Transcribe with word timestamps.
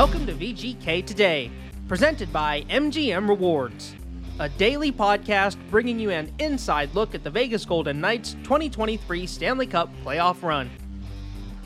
Welcome 0.00 0.24
to 0.28 0.32
VGK 0.32 1.04
Today, 1.04 1.50
presented 1.86 2.32
by 2.32 2.62
MGM 2.70 3.28
Rewards, 3.28 3.94
a 4.38 4.48
daily 4.48 4.90
podcast 4.90 5.58
bringing 5.68 5.98
you 5.98 6.08
an 6.08 6.32
inside 6.38 6.94
look 6.94 7.14
at 7.14 7.22
the 7.22 7.28
Vegas 7.28 7.66
Golden 7.66 8.00
Knights 8.00 8.32
2023 8.42 9.26
Stanley 9.26 9.66
Cup 9.66 9.90
playoff 10.02 10.42
run. 10.42 10.70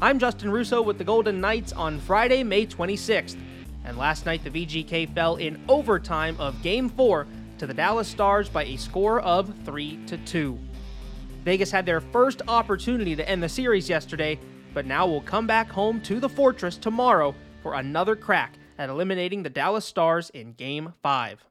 I'm 0.03 0.19
Justin 0.19 0.51
Russo 0.51 0.83
with 0.83 0.99
the 0.99 1.05
Golden 1.05 1.41
Knights 1.41 1.73
on 1.75 2.01
Friday, 2.01 2.43
May 2.43 2.67
26th, 2.67 3.37
and 3.85 3.97
last 3.97 4.27
night 4.27 4.43
the 4.43 4.51
VGK 4.51 5.15
fell 5.15 5.37
in 5.37 5.63
overtime 5.69 6.35
of 6.41 6.61
Game 6.61 6.89
4 6.89 7.29
to 7.59 7.69
the 7.69 7.75
Dallas 7.75 8.09
Stars 8.09 8.49
by 8.49 8.65
a 8.65 8.77
score 8.77 9.21
of 9.21 9.55
3 9.65 10.07
to 10.07 10.17
2. 10.17 10.59
Vegas 11.45 11.71
had 11.71 11.87
their 11.87 12.01
first 12.01 12.43
opportunity 12.49 13.15
to 13.15 13.29
end 13.29 13.45
the 13.45 13.49
series 13.49 13.89
yesterday, 13.89 14.41
but 14.73 14.87
now 14.87 15.07
will 15.07 15.21
come 15.21 15.47
back 15.47 15.71
home 15.71 16.01
to 16.01 16.19
the 16.19 16.29
Fortress 16.29 16.77
tomorrow 16.77 17.33
for 17.65 17.73
another 17.73 18.15
crack 18.15 18.59
at 18.77 18.91
eliminating 18.91 19.43
the 19.43 19.49
Dallas 19.49 19.87
Stars 19.87 20.29
in 20.29 20.53
Game 20.53 20.93
5. 21.03 21.47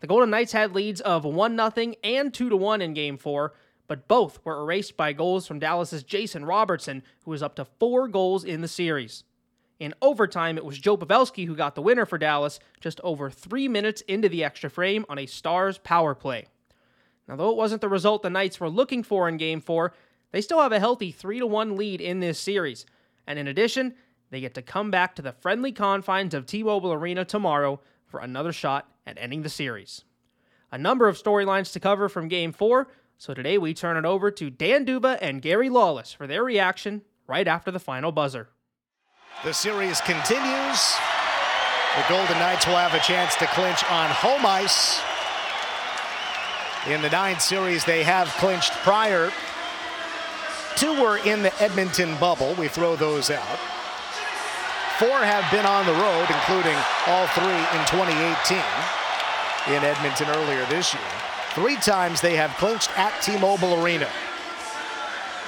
The 0.00 0.06
Golden 0.06 0.30
Knights 0.30 0.52
had 0.52 0.74
leads 0.74 1.02
of 1.02 1.26
1 1.26 1.70
0 1.74 1.94
and 2.02 2.32
2 2.32 2.56
1 2.56 2.80
in 2.80 2.94
Game 2.94 3.18
4, 3.18 3.52
but 3.86 4.08
both 4.08 4.42
were 4.42 4.62
erased 4.62 4.96
by 4.96 5.12
goals 5.12 5.46
from 5.46 5.58
Dallas's 5.58 6.02
Jason 6.02 6.46
Robertson, 6.46 7.02
who 7.26 7.30
was 7.30 7.42
up 7.42 7.56
to 7.56 7.66
4 7.66 8.08
goals 8.08 8.42
in 8.42 8.62
the 8.62 8.68
series. 8.68 9.24
In 9.78 9.92
overtime, 10.00 10.56
it 10.56 10.64
was 10.64 10.78
Joe 10.78 10.96
Pavelski 10.96 11.46
who 11.46 11.54
got 11.54 11.74
the 11.74 11.82
winner 11.82 12.06
for 12.06 12.16
Dallas 12.16 12.58
just 12.80 12.98
over 13.04 13.28
3 13.28 13.68
minutes 13.68 14.00
into 14.08 14.30
the 14.30 14.42
extra 14.42 14.70
frame 14.70 15.04
on 15.10 15.18
a 15.18 15.26
Stars 15.26 15.76
power 15.76 16.14
play. 16.14 16.46
Now, 17.28 17.36
though 17.36 17.50
it 17.50 17.58
wasn't 17.58 17.82
the 17.82 17.90
result 17.90 18.22
the 18.22 18.30
Knights 18.30 18.60
were 18.60 18.70
looking 18.70 19.02
for 19.02 19.28
in 19.28 19.36
Game 19.36 19.60
4, 19.60 19.92
they 20.32 20.40
still 20.40 20.62
have 20.62 20.72
a 20.72 20.80
healthy 20.80 21.12
3 21.12 21.42
1 21.42 21.76
lead 21.76 22.00
in 22.00 22.20
this 22.20 22.38
series. 22.38 22.86
And 23.26 23.38
in 23.38 23.46
addition, 23.46 23.94
they 24.34 24.40
get 24.40 24.54
to 24.54 24.62
come 24.62 24.90
back 24.90 25.14
to 25.14 25.22
the 25.22 25.32
friendly 25.32 25.70
confines 25.70 26.34
of 26.34 26.44
T 26.44 26.64
Mobile 26.64 26.92
Arena 26.92 27.24
tomorrow 27.24 27.80
for 28.04 28.18
another 28.18 28.52
shot 28.52 28.88
at 29.06 29.16
ending 29.16 29.42
the 29.42 29.48
series. 29.48 30.04
A 30.72 30.78
number 30.78 31.06
of 31.06 31.16
storylines 31.16 31.72
to 31.72 31.78
cover 31.78 32.08
from 32.08 32.26
Game 32.26 32.52
4, 32.52 32.88
so 33.16 33.32
today 33.32 33.58
we 33.58 33.72
turn 33.72 33.96
it 33.96 34.04
over 34.04 34.32
to 34.32 34.50
Dan 34.50 34.84
D'Uva 34.84 35.18
and 35.22 35.40
Gary 35.40 35.68
Lawless 35.68 36.12
for 36.12 36.26
their 36.26 36.42
reaction 36.42 37.02
right 37.28 37.46
after 37.46 37.70
the 37.70 37.78
final 37.78 38.10
buzzer. 38.10 38.48
The 39.44 39.54
series 39.54 40.00
continues. 40.00 40.96
The 41.94 42.04
Golden 42.08 42.38
Knights 42.40 42.66
will 42.66 42.74
have 42.74 42.94
a 42.94 42.98
chance 42.98 43.36
to 43.36 43.46
clinch 43.46 43.84
on 43.88 44.10
home 44.10 44.44
ice 44.44 45.00
in 46.88 47.02
the 47.02 47.10
nine 47.10 47.38
series 47.38 47.84
they 47.84 48.02
have 48.02 48.26
clinched 48.38 48.72
prior. 48.82 49.30
Two 50.74 51.00
were 51.00 51.18
in 51.18 51.44
the 51.44 51.54
Edmonton 51.62 52.16
bubble. 52.18 52.54
We 52.54 52.66
throw 52.66 52.96
those 52.96 53.30
out. 53.30 53.73
Four 54.98 55.24
have 55.24 55.50
been 55.50 55.66
on 55.66 55.86
the 55.86 55.92
road, 55.92 56.26
including 56.30 56.76
all 57.08 57.26
three 57.34 57.50
in 57.50 57.82
2018 57.90 58.58
in 59.74 59.82
Edmonton 59.82 60.28
earlier 60.28 60.64
this 60.66 60.94
year. 60.94 61.02
Three 61.50 61.76
times 61.76 62.20
they 62.20 62.36
have 62.36 62.50
clinched 62.58 62.96
at 62.96 63.20
T-Mobile 63.20 63.82
Arena 63.82 64.08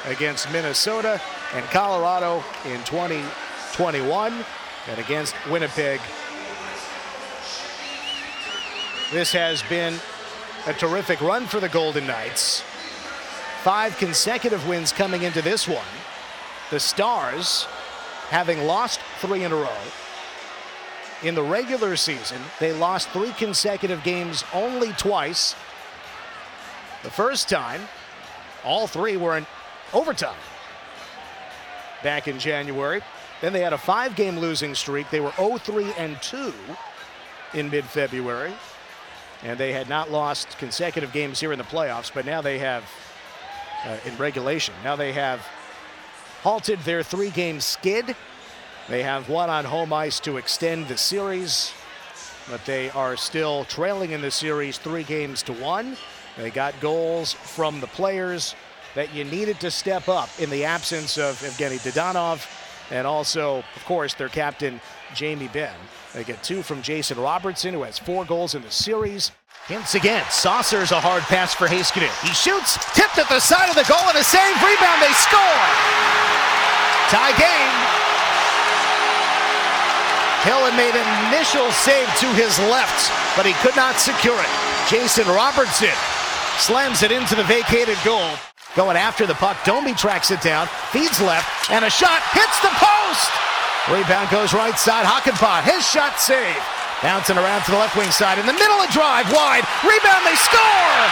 against 0.07 0.51
Minnesota 0.51 1.21
and 1.55 1.65
Colorado 1.67 2.43
in 2.65 2.83
2021 2.85 4.45
and 4.89 4.99
against 4.99 5.35
Winnipeg. 5.49 6.01
This 9.13 9.31
has 9.31 9.63
been 9.65 9.95
a 10.67 10.73
terrific 10.73 11.21
run 11.21 11.47
for 11.47 11.61
the 11.61 11.69
Golden 11.69 12.07
Knights. 12.07 12.63
Five 13.63 13.97
consecutive 13.99 14.67
wins 14.67 14.93
coming 14.93 15.23
into 15.23 15.41
this 15.41 15.69
one. 15.69 15.87
The 16.71 16.81
Stars, 16.81 17.69
having 18.29 18.65
lost 18.67 19.01
three 19.21 19.45
in 19.45 19.53
a 19.53 19.57
row, 19.57 19.79
in 21.23 21.35
the 21.35 21.43
regular 21.43 21.97
season, 21.97 22.41
they 22.61 22.73
lost 22.73 23.09
three 23.11 23.33
consecutive 23.33 24.03
games 24.03 24.45
only 24.53 24.93
twice. 24.93 25.55
The 27.03 27.11
first 27.11 27.49
time, 27.49 27.81
all 28.65 28.87
three 28.87 29.17
were 29.17 29.37
in 29.37 29.47
overtime 29.95 30.37
back 32.03 32.29
in 32.29 32.39
January. 32.39 33.01
Then 33.41 33.53
they 33.53 33.61
had 33.61 33.73
a 33.73 33.79
five 33.79 34.15
game 34.15 34.39
losing 34.39 34.75
streak. 34.75 35.09
They 35.11 35.21
were 35.21 35.33
0 35.37 35.59
3 35.59 35.93
and 35.97 36.21
2 36.21 36.53
in 37.55 37.71
mid 37.71 37.85
February 37.85 38.53
and 39.43 39.59
they 39.59 39.73
had 39.73 39.89
not 39.89 40.11
lost 40.11 40.59
consecutive 40.59 41.13
games 41.13 41.41
here 41.41 41.53
in 41.53 41.59
the 41.59 41.65
playoffs, 41.65 42.11
but 42.13 42.25
now 42.25 42.41
they 42.41 42.59
have, 42.59 42.85
uh, 43.85 43.97
in 44.05 44.17
regulation, 44.17 44.75
now 44.83 44.97
they 44.97 45.13
have 45.13 45.47
halted 46.43 46.81
their 46.81 47.03
three 47.03 47.31
game 47.31 47.61
skid. 47.61 48.15
They 48.89 49.03
have 49.03 49.29
one 49.29 49.51
on 49.51 49.65
home 49.65 49.93
ice 49.93 50.21
to 50.21 50.37
extend 50.37 50.89
the 50.89 50.97
series, 50.97 51.73
but 52.49 52.65
they 52.65 52.91
are 52.91 53.17
still 53.17 53.65
trailing 53.65 54.13
in 54.13 54.21
the 54.21 54.31
series 54.31 54.79
three 54.79 55.03
games 55.03 55.43
to 55.45 55.53
one. 55.55 55.97
They 56.37 56.51
got 56.51 56.79
goals 56.81 57.33
from 57.33 57.81
the 57.81 57.87
players 57.89 58.55
that 58.95 59.13
you 59.15 59.25
needed 59.25 59.59
to 59.61 59.71
step 59.71 60.09
up 60.09 60.29
in 60.39 60.51
the 60.51 60.65
absence 60.65 61.19
of 61.19 61.37
Evgeny 61.41 61.79
Dadonov 61.79 62.47
and 62.91 63.07
also, 63.07 63.65
of 63.75 63.85
course, 63.85 64.15
their 64.15 64.29
captain, 64.29 64.81
Jamie 65.15 65.49
Benn. 65.49 65.75
They 66.15 66.25
get 66.25 66.43
two 66.43 66.63
from 66.63 66.83
Jason 66.83 67.19
Robertson, 67.19 67.75
who 67.75 67.83
has 67.83 67.99
four 67.99 68.25
goals 68.25 68.55
in 68.55 68.63
the 68.63 68.71
series. 68.71 69.33
Hintz 69.67 69.95
again. 69.97 70.25
Saucers 70.31 70.93
a 70.93 71.01
hard 71.01 71.25
pass 71.25 71.53
for 71.53 71.67
Heiskanen. 71.67 72.13
He 72.23 72.33
shoots, 72.33 72.79
tipped 72.95 73.19
at 73.19 73.29
the 73.29 73.41
side 73.41 73.69
of 73.69 73.75
the 73.75 73.85
goal, 73.89 74.09
and 74.09 74.17
a 74.17 74.23
save. 74.23 74.55
Rebound, 74.63 75.03
they 75.03 75.13
score. 75.13 76.26
Tie 77.09 77.35
game. 77.39 77.77
Hill 80.43 80.63
made 80.79 80.95
an 80.95 81.09
initial 81.31 81.71
save 81.73 82.07
to 82.19 82.27
his 82.35 82.59
left, 82.71 83.11
but 83.37 83.47
he 83.47 83.53
could 83.63 83.75
not 83.75 83.97
secure 83.99 84.39
it. 84.39 84.53
Jason 84.91 85.27
Robertson 85.27 85.95
slams 86.59 87.03
it 87.03 87.11
into 87.11 87.35
the 87.35 87.43
vacated 87.45 87.99
goal. 88.05 88.31
Going 88.75 88.97
after 88.97 89.27
the 89.27 89.35
puck, 89.35 89.57
Domi 89.65 89.95
tracks 89.95 90.31
it 90.31 90.41
down, 90.43 90.69
feeds 90.91 91.21
left, 91.21 91.71
and 91.71 91.85
a 91.85 91.91
shot 91.91 92.23
hits 92.31 92.61
the 92.61 92.71
post. 92.75 93.31
Rebound 93.89 94.31
goes 94.31 94.53
right 94.53 94.79
side. 94.79 95.07
Hakanpää, 95.07 95.63
his 95.63 95.87
shot 95.87 96.19
saved. 96.19 96.63
Bouncing 97.03 97.39
around 97.39 97.63
to 97.65 97.71
the 97.71 97.79
left 97.79 97.95
wing 97.95 98.11
side. 98.11 98.39
In 98.39 98.47
the 98.47 98.53
middle 98.53 98.83
of 98.83 98.91
drive, 98.91 99.31
wide. 99.33 99.63
Rebound, 99.87 100.27
they 100.27 100.35
score! 100.35 101.03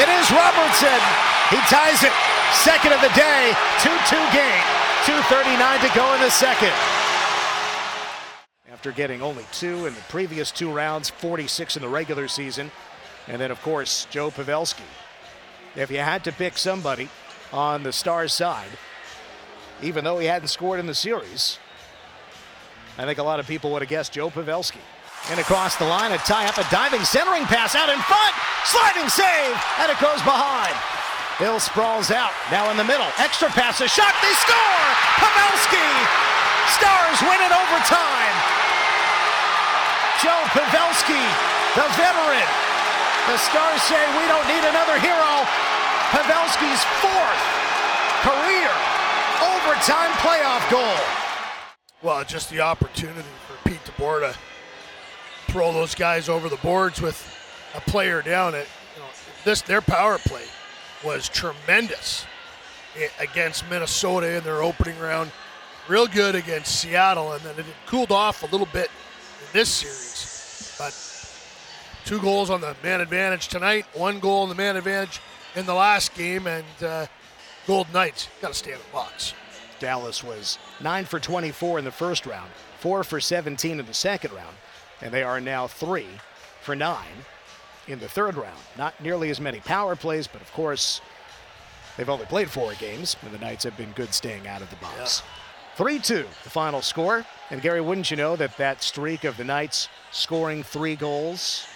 It 0.00 0.08
is 0.08 0.26
Robertson. 0.32 1.00
He 1.50 1.60
ties 1.68 2.02
it. 2.02 2.12
Second 2.62 2.92
of 2.92 3.00
the 3.00 3.12
day. 3.16 3.52
2-2 3.78 4.32
game. 4.32 4.64
2.39 5.04 5.88
to 5.88 5.94
go 5.94 6.14
in 6.14 6.20
the 6.20 6.30
second. 6.30 6.72
After 8.70 8.92
getting 8.92 9.22
only 9.22 9.44
two 9.52 9.86
in 9.86 9.94
the 9.94 10.00
previous 10.08 10.50
two 10.50 10.70
rounds, 10.70 11.10
46 11.10 11.76
in 11.76 11.82
the 11.82 11.88
regular 11.88 12.28
season. 12.28 12.70
And 13.28 13.40
then, 13.40 13.50
of 13.50 13.60
course, 13.62 14.06
Joe 14.10 14.30
Pavelski 14.30 14.82
if 15.76 15.90
you 15.90 15.98
had 15.98 16.24
to 16.24 16.32
pick 16.32 16.56
somebody 16.56 17.08
on 17.52 17.82
the 17.82 17.92
Stars 17.92 18.32
side, 18.32 18.68
even 19.82 20.04
though 20.04 20.18
he 20.18 20.26
hadn't 20.26 20.48
scored 20.48 20.80
in 20.80 20.86
the 20.86 20.94
series, 20.94 21.58
I 22.96 23.04
think 23.04 23.18
a 23.18 23.22
lot 23.22 23.40
of 23.40 23.46
people 23.46 23.72
would 23.72 23.82
have 23.82 23.88
guessed 23.88 24.12
Joe 24.12 24.30
Pavelski. 24.30 24.80
And 25.30 25.40
across 25.40 25.76
the 25.76 25.86
line, 25.86 26.12
a 26.12 26.18
tie 26.18 26.46
up, 26.46 26.58
a 26.58 26.70
diving 26.70 27.02
centering 27.02 27.44
pass 27.44 27.74
out 27.74 27.88
in 27.88 27.98
front, 27.98 28.34
sliding 28.64 29.08
save, 29.08 29.56
and 29.80 29.90
it 29.90 29.98
goes 29.98 30.22
behind. 30.22 30.74
Bill 31.38 31.58
sprawls 31.58 32.14
out, 32.14 32.30
now 32.54 32.70
in 32.70 32.76
the 32.76 32.86
middle, 32.86 33.10
extra 33.18 33.48
pass, 33.50 33.80
a 33.80 33.88
shot, 33.88 34.14
they 34.22 34.34
score! 34.38 34.86
Pavelski! 35.18 35.90
Stars 36.78 37.18
win 37.26 37.42
it 37.42 37.50
overtime. 37.50 38.36
Joe 40.22 40.46
Pavelski, 40.54 41.18
the 41.74 41.90
veteran, 41.98 42.48
the 43.26 43.36
Stars 43.36 43.82
say 43.82 43.98
we 44.14 44.30
don't 44.30 44.46
need 44.46 44.62
another 44.62 44.94
hero. 45.02 45.42
Pavelski's 46.14 46.84
fourth 47.02 47.42
career 48.22 48.70
overtime 49.42 50.12
playoff 50.22 50.70
goal. 50.70 51.04
Well, 52.00 52.22
just 52.24 52.48
the 52.48 52.60
opportunity 52.60 53.28
for 53.48 53.68
Pete 53.68 53.80
DeBoer 53.84 54.32
to 54.32 55.52
throw 55.52 55.72
those 55.72 55.96
guys 55.96 56.28
over 56.28 56.48
the 56.48 56.58
boards 56.58 57.02
with 57.02 57.18
a 57.74 57.80
player 57.80 58.22
down. 58.22 58.54
It, 58.54 58.68
you 58.94 59.02
know, 59.02 59.08
this 59.44 59.62
their 59.62 59.80
power 59.80 60.18
play 60.18 60.44
was 61.04 61.28
tremendous 61.28 62.26
against 63.20 63.68
Minnesota 63.68 64.36
in 64.36 64.44
their 64.44 64.62
opening 64.62 64.98
round. 64.98 65.30
Real 65.88 66.06
good 66.06 66.34
against 66.34 66.80
Seattle, 66.80 67.32
and 67.32 67.42
then 67.42 67.58
it 67.58 67.66
cooled 67.86 68.10
off 68.10 68.42
a 68.42 68.46
little 68.46 68.68
bit 68.72 68.86
in 69.40 69.46
this 69.52 69.68
series. 69.68 70.74
But 70.78 70.94
two 72.06 72.20
goals 72.20 72.48
on 72.50 72.60
the 72.60 72.74
man 72.82 73.00
advantage 73.00 73.48
tonight, 73.48 73.84
one 73.92 74.18
goal 74.18 74.42
on 74.42 74.48
the 74.48 74.54
man 74.54 74.76
advantage 74.76 75.20
in 75.54 75.66
the 75.66 75.74
last 75.74 76.14
game, 76.14 76.46
and 76.46 76.64
uh, 76.82 77.06
Gold 77.66 77.92
Knights 77.92 78.28
got 78.40 78.48
to 78.48 78.54
stay 78.54 78.72
in 78.72 78.78
the 78.78 78.92
box. 78.92 79.34
Dallas 79.78 80.24
was 80.24 80.58
9 80.80 81.04
for 81.04 81.20
24 81.20 81.80
in 81.80 81.84
the 81.84 81.90
first 81.90 82.24
round, 82.24 82.50
4 82.78 83.04
for 83.04 83.20
17 83.20 83.78
in 83.78 83.84
the 83.84 83.94
second 83.94 84.32
round, 84.32 84.56
and 85.02 85.12
they 85.12 85.22
are 85.22 85.40
now 85.40 85.66
3 85.66 86.06
for 86.62 86.74
9 86.74 86.96
in 87.88 87.98
the 87.98 88.08
third 88.08 88.36
round. 88.36 88.58
Not 88.76 89.00
nearly 89.00 89.30
as 89.30 89.40
many 89.40 89.60
power 89.60 89.96
plays, 89.96 90.26
but 90.26 90.42
of 90.42 90.52
course, 90.52 91.00
they've 91.96 92.08
only 92.08 92.26
played 92.26 92.50
four 92.50 92.74
games, 92.74 93.16
and 93.22 93.32
the 93.32 93.38
Knights 93.38 93.64
have 93.64 93.76
been 93.76 93.92
good 93.92 94.14
staying 94.14 94.46
out 94.46 94.62
of 94.62 94.70
the 94.70 94.76
box. 94.76 95.22
3 95.76 95.98
2, 95.98 96.24
the 96.44 96.50
final 96.50 96.82
score. 96.82 97.24
And 97.50 97.60
Gary, 97.60 97.80
wouldn't 97.80 98.10
you 98.10 98.16
know 98.16 98.36
that 98.36 98.56
that 98.58 98.82
streak 98.82 99.24
of 99.24 99.36
the 99.36 99.44
Knights 99.44 99.88
scoring 100.12 100.62
three 100.62 100.96
goals, 100.96 101.66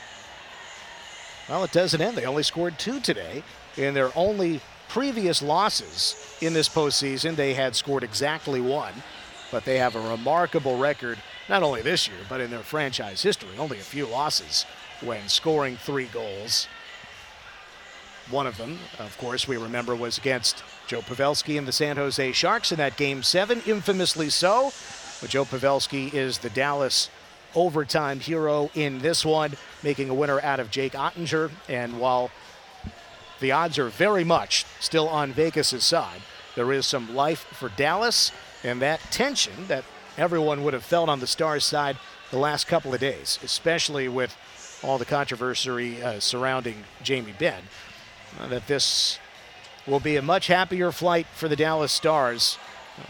well, 1.48 1.64
it 1.64 1.72
doesn't 1.72 2.00
end. 2.00 2.16
They 2.16 2.26
only 2.26 2.42
scored 2.42 2.78
two 2.78 3.00
today. 3.00 3.42
In 3.76 3.94
their 3.94 4.10
only 4.14 4.60
previous 4.88 5.40
losses 5.40 6.36
in 6.40 6.52
this 6.52 6.68
postseason, 6.68 7.36
they 7.36 7.54
had 7.54 7.74
scored 7.74 8.04
exactly 8.04 8.60
one. 8.60 8.92
But 9.50 9.64
they 9.64 9.78
have 9.78 9.96
a 9.96 10.10
remarkable 10.10 10.76
record, 10.76 11.18
not 11.48 11.62
only 11.62 11.80
this 11.80 12.06
year, 12.06 12.18
but 12.28 12.42
in 12.42 12.50
their 12.50 12.60
franchise 12.60 13.22
history. 13.22 13.48
Only 13.58 13.78
a 13.78 13.82
few 13.82 14.06
losses 14.06 14.66
when 15.00 15.28
scoring 15.28 15.76
three 15.76 16.06
goals. 16.06 16.66
One 18.30 18.46
of 18.46 18.58
them, 18.58 18.78
of 18.98 19.16
course, 19.18 19.48
we 19.48 19.56
remember 19.56 19.96
was 19.96 20.18
against 20.18 20.62
Joe 20.86 21.00
Pavelski 21.00 21.56
and 21.56 21.66
the 21.66 21.72
San 21.72 21.96
Jose 21.96 22.32
Sharks 22.32 22.72
in 22.72 22.78
that 22.78 22.96
game 22.96 23.22
seven, 23.22 23.62
infamously 23.66 24.28
so. 24.28 24.72
But 25.20 25.30
Joe 25.30 25.44
Pavelski 25.44 26.12
is 26.12 26.38
the 26.38 26.50
Dallas 26.50 27.08
overtime 27.54 28.20
hero 28.20 28.70
in 28.74 28.98
this 28.98 29.24
one, 29.24 29.54
making 29.82 30.10
a 30.10 30.14
winner 30.14 30.40
out 30.40 30.60
of 30.60 30.70
Jake 30.70 30.92
Oettinger. 30.92 31.50
And 31.68 31.98
while 31.98 32.30
the 33.40 33.52
odds 33.52 33.78
are 33.78 33.88
very 33.88 34.24
much 34.24 34.66
still 34.80 35.08
on 35.08 35.32
Vegas' 35.32 35.84
side, 35.84 36.20
there 36.54 36.72
is 36.72 36.86
some 36.86 37.14
life 37.14 37.46
for 37.52 37.70
Dallas 37.70 38.32
and 38.64 38.82
that 38.82 39.00
tension 39.10 39.68
that 39.68 39.84
everyone 40.16 40.64
would 40.64 40.74
have 40.74 40.84
felt 40.84 41.08
on 41.08 41.20
the 41.20 41.26
Stars 41.26 41.64
side 41.64 41.96
the 42.30 42.38
last 42.38 42.66
couple 42.66 42.92
of 42.92 43.00
days, 43.00 43.38
especially 43.42 44.08
with 44.08 44.36
all 44.82 44.98
the 44.98 45.04
controversy 45.04 46.02
uh, 46.02 46.20
surrounding 46.20 46.84
Jamie 47.02 47.34
Benn, 47.38 47.62
uh, 48.40 48.48
that 48.48 48.66
this 48.66 49.18
will 49.86 50.00
be 50.00 50.16
a 50.16 50.22
much 50.22 50.46
happier 50.46 50.92
flight 50.92 51.26
for 51.34 51.48
the 51.48 51.56
Dallas 51.56 51.92
Stars. 51.92 52.58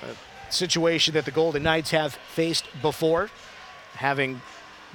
Uh, 0.03 0.15
situation 0.51 1.15
that 1.15 1.25
the 1.25 1.31
Golden 1.31 1.63
Knights 1.63 1.91
have 1.91 2.15
faced 2.15 2.65
before, 2.81 3.31
having 3.95 4.41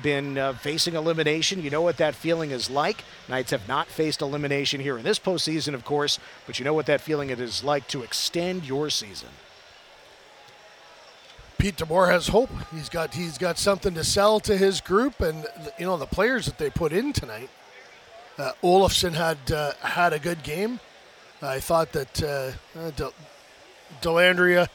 been 0.02 0.38
uh, 0.38 0.54
facing 0.54 0.96
elimination. 0.96 1.62
You 1.62 1.70
know 1.70 1.82
what 1.82 1.98
that 1.98 2.16
feeling 2.16 2.52
is 2.52 2.70
like. 2.70 3.04
Knights 3.30 3.52
have 3.52 3.68
not 3.68 3.88
faced 3.88 4.22
elimination 4.22 4.82
here 4.82 4.98
in 4.98 5.04
this 5.04 5.20
postseason, 5.20 5.74
of 5.74 5.86
course, 5.86 6.20
but 6.48 6.58
you 6.58 6.66
know 6.66 6.74
what 6.74 6.88
that 6.88 7.02
feeling 7.02 7.30
it 7.30 7.40
is 7.40 7.64
like 7.64 7.88
to 7.90 8.02
extend 8.02 8.66
your 8.66 8.90
season. 8.90 9.30
Pete 11.64 11.78
DeBoer 11.78 12.12
has 12.12 12.28
hope. 12.28 12.50
He's 12.74 12.90
got 12.90 13.14
he's 13.14 13.38
got 13.38 13.58
something 13.58 13.94
to 13.94 14.04
sell 14.04 14.42
to 14.42 14.58
his 14.58 14.82
group, 14.82 15.22
and 15.22 15.48
you 15.80 15.86
know 15.86 15.96
the 15.96 16.06
players 16.06 16.46
that 16.46 16.58
they 16.58 16.70
put 16.70 16.92
in 16.92 17.14
tonight. 17.14 17.50
Uh, 18.38 18.52
Olofsson 18.62 19.14
had 19.14 19.38
uh, 19.50 19.72
had 19.80 20.12
a 20.12 20.20
good 20.20 20.44
game. 20.44 20.82
I 21.42 21.62
thought 21.62 21.94
that 21.94 22.22
uh, 22.22 22.52
uh 22.78 22.92
De- 22.92 23.14
Dellandrea 24.02 24.68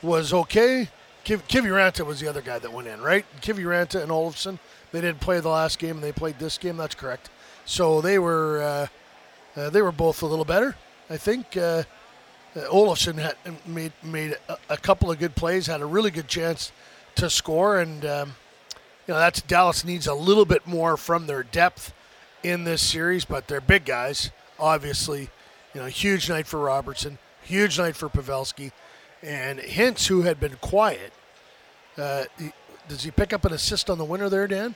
was 0.00 0.32
okay. 0.32 0.88
Kiv- 1.22 1.46
Kiviranta 1.48 2.06
was 2.06 2.20
the 2.20 2.28
other 2.28 2.40
guy 2.40 2.58
that 2.58 2.72
went 2.72 2.88
in, 2.88 3.02
right? 3.02 3.26
Kiviranta 3.42 4.00
and 4.00 4.10
Olofsson. 4.10 4.58
They 4.90 5.02
didn't 5.02 5.20
play 5.20 5.38
the 5.40 5.50
last 5.50 5.78
game, 5.78 5.96
and 5.96 6.02
they 6.02 6.12
played 6.12 6.38
this 6.38 6.56
game. 6.56 6.78
That's 6.78 6.94
correct. 6.94 7.28
So 7.66 8.00
they 8.00 8.18
were 8.18 8.62
uh, 8.62 9.60
uh, 9.60 9.68
they 9.68 9.82
were 9.82 9.92
both 9.92 10.22
a 10.22 10.26
little 10.26 10.46
better. 10.46 10.76
I 11.10 11.18
think 11.18 11.58
uh, 12.54 12.60
Olofsson 12.70 13.18
had 13.18 13.36
made 13.66 13.92
made 14.02 14.36
a, 14.48 14.56
a, 14.70 14.76
couple 14.76 15.10
of 15.10 15.18
good 15.18 15.34
plays, 15.34 15.66
had 15.66 15.80
a 15.80 15.86
really 15.86 16.10
good 16.10 16.28
chance 16.28 16.72
to 17.16 17.30
score, 17.30 17.78
and 17.78 18.04
um, 18.04 18.34
you 19.06 19.14
know 19.14 19.20
that's 19.20 19.40
Dallas 19.42 19.84
needs 19.84 20.06
a 20.06 20.14
little 20.14 20.44
bit 20.44 20.66
more 20.66 20.96
from 20.96 21.26
their 21.26 21.42
depth 21.42 21.92
in 22.42 22.64
this 22.64 22.82
series, 22.82 23.24
but 23.24 23.48
they're 23.48 23.60
big 23.60 23.84
guys. 23.84 24.30
Obviously, 24.58 25.30
you 25.74 25.80
know, 25.80 25.86
huge 25.86 26.28
night 26.28 26.46
for 26.46 26.58
Robertson, 26.60 27.18
huge 27.42 27.78
night 27.78 27.96
for 27.96 28.08
Pavelski. 28.08 28.72
And 29.22 29.60
Hintz, 29.60 30.08
who 30.08 30.22
had 30.22 30.40
been 30.40 30.56
quiet, 30.60 31.12
uh, 31.96 32.24
he, 32.38 32.52
does 32.88 33.04
he 33.04 33.10
pick 33.10 33.32
up 33.32 33.44
an 33.44 33.52
assist 33.52 33.88
on 33.88 33.98
the 33.98 34.04
winner 34.04 34.28
there, 34.28 34.48
Dan? 34.48 34.74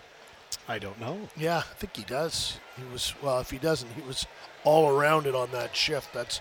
I 0.68 0.78
don't 0.78 1.00
know. 1.00 1.18
Yeah, 1.36 1.58
I 1.58 1.74
think 1.74 1.96
he 1.96 2.04
does. 2.04 2.58
He 2.76 2.84
was 2.92 3.14
well. 3.22 3.40
If 3.40 3.50
he 3.50 3.58
doesn't, 3.58 3.90
he 3.92 4.02
was 4.02 4.26
all 4.64 4.88
around 4.88 5.26
it 5.26 5.34
on 5.34 5.50
that 5.52 5.74
shift. 5.74 6.12
That's 6.12 6.40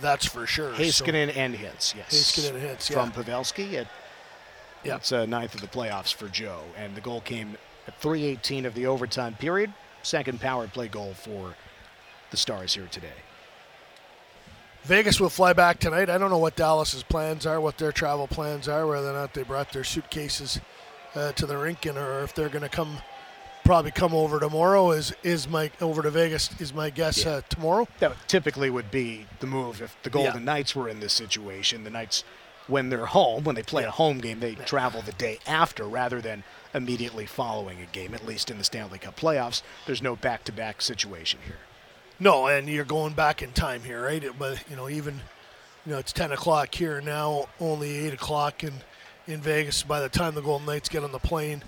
that's 0.00 0.26
for 0.26 0.46
sure. 0.46 0.72
Heiskanen 0.72 1.32
so, 1.32 1.40
and 1.40 1.54
Hintz, 1.54 1.94
yes. 1.94 2.10
Heiskanen 2.10 2.54
and 2.54 2.62
Hintz, 2.62 2.90
yeah. 2.90 2.96
From 2.96 3.12
Pavelski, 3.12 3.86
yeah. 4.84 4.96
it's 4.96 5.12
a 5.12 5.26
ninth 5.26 5.54
of 5.54 5.60
the 5.60 5.66
playoffs 5.66 6.12
for 6.12 6.28
Joe, 6.28 6.62
and 6.76 6.94
the 6.94 7.00
goal 7.00 7.20
came 7.20 7.56
at 7.86 8.00
3:18 8.00 8.66
of 8.66 8.74
the 8.74 8.86
overtime 8.86 9.34
period. 9.34 9.72
Second 10.02 10.40
power 10.40 10.66
play 10.66 10.88
goal 10.88 11.14
for 11.14 11.54
the 12.30 12.36
Stars 12.36 12.74
here 12.74 12.88
today. 12.90 13.22
Vegas 14.84 15.18
will 15.18 15.30
fly 15.30 15.54
back 15.54 15.78
tonight. 15.78 16.10
I 16.10 16.18
don't 16.18 16.28
know 16.28 16.38
what 16.38 16.56
Dallas's 16.56 17.02
plans 17.02 17.46
are, 17.46 17.58
what 17.58 17.78
their 17.78 17.90
travel 17.90 18.26
plans 18.26 18.68
are, 18.68 18.86
whether 18.86 19.10
or 19.10 19.14
not 19.14 19.32
they 19.32 19.42
brought 19.42 19.72
their 19.72 19.84
suitcases 19.84 20.60
uh, 21.14 21.32
to 21.32 21.46
the 21.46 21.56
rink, 21.56 21.86
and 21.86 21.96
or 21.96 22.22
if 22.22 22.34
they're 22.34 22.50
going 22.50 22.62
to 22.62 22.68
come, 22.68 22.98
probably 23.64 23.90
come 23.90 24.14
over 24.14 24.38
tomorrow. 24.38 24.90
Is 24.92 25.14
is 25.22 25.48
my 25.48 25.70
over 25.80 26.02
to 26.02 26.10
Vegas? 26.10 26.50
Is 26.60 26.72
my 26.72 26.90
guess 26.90 27.24
yeah. 27.24 27.32
uh, 27.32 27.40
tomorrow? 27.48 27.88
That 27.98 28.16
typically 28.28 28.70
would 28.70 28.90
be 28.90 29.26
the 29.40 29.46
move 29.46 29.82
if 29.82 29.96
the 30.02 30.10
Golden 30.10 30.34
yeah. 30.34 30.44
Knights 30.44 30.76
were 30.76 30.88
in 30.88 31.00
this 31.00 31.12
situation. 31.12 31.84
The 31.84 31.90
Knights, 31.90 32.24
when 32.66 32.90
they're 32.90 33.06
home, 33.06 33.44
when 33.44 33.56
they 33.56 33.62
play 33.62 33.84
a 33.84 33.90
home 33.90 34.18
game, 34.18 34.40
they 34.40 34.54
travel 34.54 35.02
the 35.02 35.12
day 35.12 35.38
after 35.46 35.84
rather 35.84 36.20
than 36.20 36.44
immediately 36.72 37.26
following 37.26 37.80
a 37.80 37.86
game. 37.86 38.14
At 38.14 38.26
least 38.26 38.50
in 38.50 38.58
the 38.58 38.64
Stanley 38.64 38.98
Cup 38.98 39.16
playoffs, 39.16 39.62
there's 39.86 40.02
no 40.02 40.16
back-to-back 40.16 40.82
situation 40.82 41.40
here. 41.44 41.58
No, 42.20 42.46
and 42.46 42.68
you're 42.68 42.84
going 42.84 43.14
back 43.14 43.42
in 43.42 43.52
time 43.52 43.82
here, 43.82 44.04
right? 44.04 44.24
But 44.38 44.62
you 44.70 44.76
know, 44.76 44.88
even 44.88 45.20
you 45.84 45.92
know, 45.92 45.98
it's 45.98 46.12
10 46.12 46.32
o'clock 46.32 46.74
here 46.74 47.00
now, 47.00 47.46
only 47.60 48.06
8 48.06 48.14
o'clock 48.14 48.64
in 48.64 48.74
in 49.26 49.40
Vegas. 49.40 49.82
By 49.82 50.00
the 50.00 50.08
time 50.08 50.34
the 50.34 50.42
Golden 50.42 50.66
Knights 50.66 50.88
get 50.88 51.02
on 51.02 51.12
the 51.12 51.18
plane, 51.18 51.62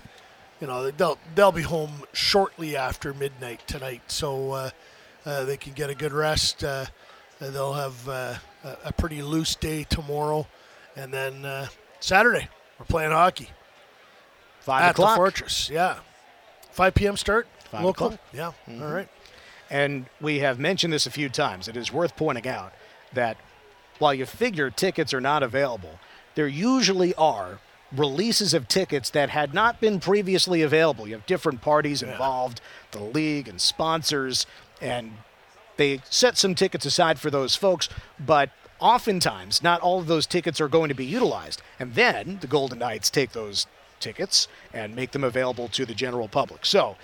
you 0.61 0.67
know 0.67 0.91
they'll 0.91 1.17
they'll 1.35 1.51
be 1.51 1.61
home 1.61 2.03
shortly 2.13 2.75
after 2.75 3.13
midnight 3.13 3.67
tonight, 3.67 4.01
so 4.07 4.51
uh, 4.51 4.69
uh, 5.25 5.45
they 5.45 5.57
can 5.57 5.73
get 5.73 5.89
a 5.89 5.95
good 5.95 6.13
rest. 6.13 6.63
Uh, 6.63 6.85
they'll 7.39 7.73
have 7.73 8.07
uh, 8.09 8.35
a 8.83 8.93
pretty 8.93 9.21
loose 9.21 9.55
day 9.55 9.83
tomorrow, 9.83 10.47
and 10.95 11.13
then 11.13 11.45
uh, 11.45 11.67
Saturday 11.99 12.47
we're 12.79 12.85
playing 12.85 13.11
hockey. 13.11 13.49
Five 14.61 14.83
at 14.83 14.91
o'clock. 14.91 15.11
the 15.11 15.15
Fortress, 15.15 15.69
yeah. 15.69 15.99
5 16.71 16.93
p.m. 16.93 17.17
start. 17.17 17.47
Five 17.71 17.83
local. 17.83 18.07
O'clock. 18.07 18.21
Yeah. 18.33 18.51
Mm-hmm. 18.69 18.83
All 18.83 18.91
right. 18.91 19.07
And 19.69 20.05
we 20.21 20.39
have 20.39 20.59
mentioned 20.59 20.93
this 20.93 21.07
a 21.07 21.11
few 21.11 21.29
times. 21.29 21.67
It 21.67 21.75
is 21.75 21.91
worth 21.91 22.15
pointing 22.15 22.47
out 22.47 22.73
that 23.13 23.37
while 23.99 24.13
you 24.13 24.25
figure 24.25 24.69
tickets 24.69 25.13
are 25.13 25.21
not 25.21 25.41
available, 25.41 25.99
there 26.35 26.47
usually 26.47 27.15
are 27.15 27.59
releases 27.95 28.53
of 28.53 28.67
tickets 28.67 29.09
that 29.11 29.29
had 29.29 29.53
not 29.53 29.79
been 29.79 29.99
previously 29.99 30.61
available. 30.61 31.07
You 31.07 31.13
have 31.13 31.25
different 31.25 31.61
parties 31.61 32.03
involved, 32.03 32.59
the 32.91 33.01
league 33.01 33.47
and 33.47 33.61
sponsors, 33.61 34.45
and 34.81 35.13
they 35.77 36.01
set 36.09 36.37
some 36.37 36.55
tickets 36.55 36.85
aside 36.85 37.19
for 37.19 37.29
those 37.29 37.55
folks, 37.55 37.87
but 38.19 38.49
oftentimes 38.79 39.63
not 39.63 39.81
all 39.81 39.99
of 39.99 40.07
those 40.07 40.25
tickets 40.25 40.59
are 40.59 40.67
going 40.67 40.89
to 40.89 40.95
be 40.95 41.05
utilized. 41.05 41.61
And 41.79 41.93
then 41.95 42.39
the 42.41 42.47
Golden 42.47 42.79
Knights 42.79 43.09
take 43.09 43.31
those 43.31 43.67
tickets 43.99 44.47
and 44.73 44.95
make 44.95 45.11
them 45.11 45.23
available 45.23 45.67
to 45.69 45.85
the 45.85 45.93
general 45.93 46.27
public. 46.27 46.65
So 46.65 46.97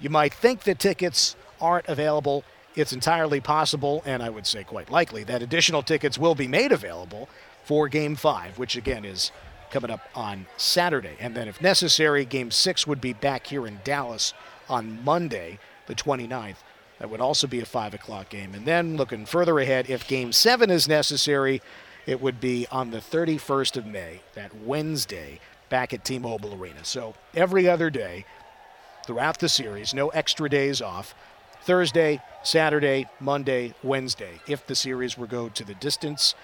you 0.00 0.10
might 0.10 0.32
think 0.32 0.62
that 0.64 0.78
tickets 0.78 1.36
aren't 1.60 1.88
available, 1.88 2.44
it's 2.76 2.92
entirely 2.92 3.40
possible, 3.40 4.02
and 4.06 4.22
I 4.22 4.30
would 4.30 4.46
say 4.46 4.62
quite 4.62 4.90
likely, 4.90 5.24
that 5.24 5.42
additional 5.42 5.82
tickets 5.82 6.16
will 6.16 6.36
be 6.36 6.46
made 6.46 6.70
available 6.70 7.28
for 7.64 7.88
Game 7.88 8.14
5, 8.14 8.58
which 8.58 8.76
again 8.76 9.04
is 9.04 9.32
coming 9.70 9.90
up 9.90 10.08
on 10.14 10.46
Saturday. 10.56 11.16
And 11.20 11.34
then, 11.34 11.48
if 11.48 11.60
necessary, 11.60 12.24
Game 12.24 12.50
6 12.50 12.86
would 12.86 13.00
be 13.00 13.12
back 13.12 13.46
here 13.46 13.66
in 13.66 13.80
Dallas 13.84 14.32
on 14.68 15.02
Monday, 15.04 15.58
the 15.86 15.94
29th. 15.94 16.56
That 16.98 17.10
would 17.10 17.20
also 17.20 17.46
be 17.46 17.60
a 17.60 17.66
5 17.66 17.94
o'clock 17.94 18.28
game. 18.28 18.54
And 18.54 18.66
then, 18.66 18.96
looking 18.96 19.26
further 19.26 19.58
ahead, 19.58 19.88
if 19.88 20.08
Game 20.08 20.32
7 20.32 20.70
is 20.70 20.88
necessary, 20.88 21.62
it 22.06 22.20
would 22.20 22.40
be 22.40 22.66
on 22.70 22.90
the 22.90 22.98
31st 22.98 23.76
of 23.76 23.86
May, 23.86 24.20
that 24.34 24.56
Wednesday, 24.56 25.40
back 25.68 25.92
at 25.92 26.04
T 26.04 26.18
Mobile 26.18 26.54
Arena. 26.54 26.84
So, 26.84 27.14
every 27.34 27.68
other 27.68 27.90
day 27.90 28.24
throughout 29.06 29.38
the 29.38 29.48
series, 29.48 29.94
no 29.94 30.08
extra 30.08 30.48
days 30.48 30.82
off. 30.82 31.14
Thursday, 31.62 32.22
Saturday, 32.42 33.06
Monday, 33.20 33.74
Wednesday, 33.82 34.40
if 34.46 34.66
the 34.66 34.74
series 34.74 35.18
were 35.18 35.26
go 35.26 35.48
to 35.50 35.64
the 35.64 35.74
distance 35.74 36.34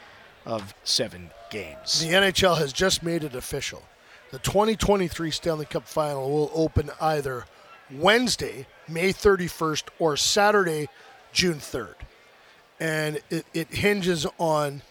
of 0.46 0.74
seven 0.84 1.30
games. 1.50 2.00
The 2.00 2.12
NHL 2.12 2.58
has 2.58 2.72
just 2.72 3.02
made 3.02 3.24
it 3.24 3.34
official. 3.34 3.82
The 4.30 4.38
2023 4.40 5.30
Stanley 5.30 5.66
Cup 5.66 5.86
Final 5.86 6.30
will 6.30 6.50
open 6.54 6.90
either 7.00 7.46
Wednesday, 7.90 8.66
May 8.88 9.12
31st, 9.12 9.84
or 9.98 10.16
Saturday, 10.16 10.88
June 11.32 11.58
3rd. 11.58 11.94
And 12.80 13.20
it, 13.30 13.46
it 13.54 13.68
hinges 13.68 14.26
on 14.38 14.82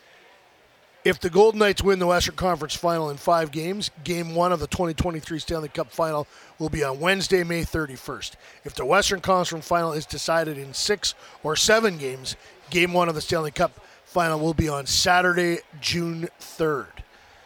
if 1.04 1.20
the 1.20 1.30
Golden 1.30 1.60
Knights 1.60 1.84
win 1.84 2.00
the 2.00 2.08
Western 2.08 2.36
Conference 2.36 2.76
Final 2.76 3.10
in 3.10 3.18
five 3.18 3.52
games, 3.52 3.92
game 4.06 4.36
one 4.36 4.54
of 4.54 4.62
the 4.62 4.68
2023 4.68 5.38
Stanley 5.38 5.68
Cup 5.68 5.92
Final 5.92 6.26
will 6.60 6.70
be 6.70 6.82
on 6.82 7.02
Wednesday, 7.02 7.44
May 7.44 7.64
31st. 7.64 8.32
If 8.64 8.76
the 8.76 8.86
Western 8.86 9.20
Conference 9.20 9.68
Final 9.68 9.92
is 9.92 10.06
decided 10.06 10.58
in 10.58 10.74
six 10.74 11.14
or 11.44 11.58
seven 11.58 11.98
games, 11.98 12.38
game 12.70 12.94
one 12.94 13.10
of 13.10 13.16
the 13.16 13.22
Stanley 13.22 13.52
Cup 13.52 13.78
Final 14.14 14.40
will 14.40 14.54
be 14.54 14.70
on 14.70 14.86
Saturday, 14.86 15.58
June 15.82 16.30
3rd. 16.40 16.86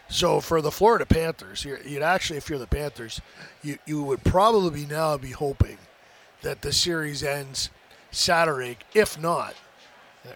So 0.09 0.41
for 0.41 0.61
the 0.61 0.69
Florida 0.69 1.05
Panthers, 1.05 1.63
you're, 1.63 1.79
you'd 1.81 2.03
actually, 2.03 2.35
if 2.35 2.49
you're 2.49 2.59
the 2.59 2.67
Panthers, 2.67 3.21
you, 3.63 3.77
you 3.85 4.03
would 4.03 4.21
probably 4.25 4.85
now 4.85 5.15
be 5.17 5.31
hoping 5.31 5.77
that 6.41 6.61
the 6.61 6.73
series 6.73 7.23
ends 7.23 7.69
Saturday. 8.11 8.77
If 8.93 9.17
not, 9.17 9.55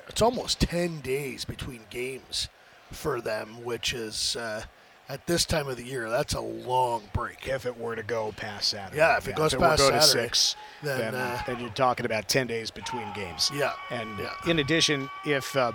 it's 0.07 0.21
almost 0.21 0.61
10 0.61 1.01
days 1.01 1.43
between 1.43 1.81
games 1.89 2.47
for 2.91 3.19
them, 3.19 3.65
which 3.65 3.93
is 3.93 4.37
uh, 4.37 4.63
at 5.09 5.27
this 5.27 5.43
time 5.43 5.67
of 5.67 5.75
the 5.75 5.83
year, 5.83 6.09
that's 6.09 6.33
a 6.33 6.39
long 6.39 7.03
break. 7.11 7.45
If 7.45 7.65
it 7.65 7.77
were 7.77 7.97
to 7.97 8.03
go 8.03 8.31
past 8.37 8.69
Saturday. 8.69 8.99
Yeah, 8.99 9.17
if 9.17 9.27
it 9.27 9.35
goes 9.35 9.53
if 9.53 9.59
past 9.59 9.81
it 9.81 9.87
to 9.87 9.91
go 9.91 9.99
Saturday, 9.99 10.29
to 10.29 10.29
six, 10.29 10.55
then, 10.81 10.97
then, 10.97 11.15
uh, 11.15 11.41
then 11.45 11.59
you're 11.59 11.69
talking 11.71 12.05
about 12.05 12.29
10 12.29 12.47
days 12.47 12.71
between 12.71 13.11
games. 13.13 13.51
Yeah, 13.53 13.73
And 13.89 14.17
yeah. 14.17 14.31
in 14.47 14.59
addition, 14.59 15.09
if 15.25 15.57
uh, 15.57 15.73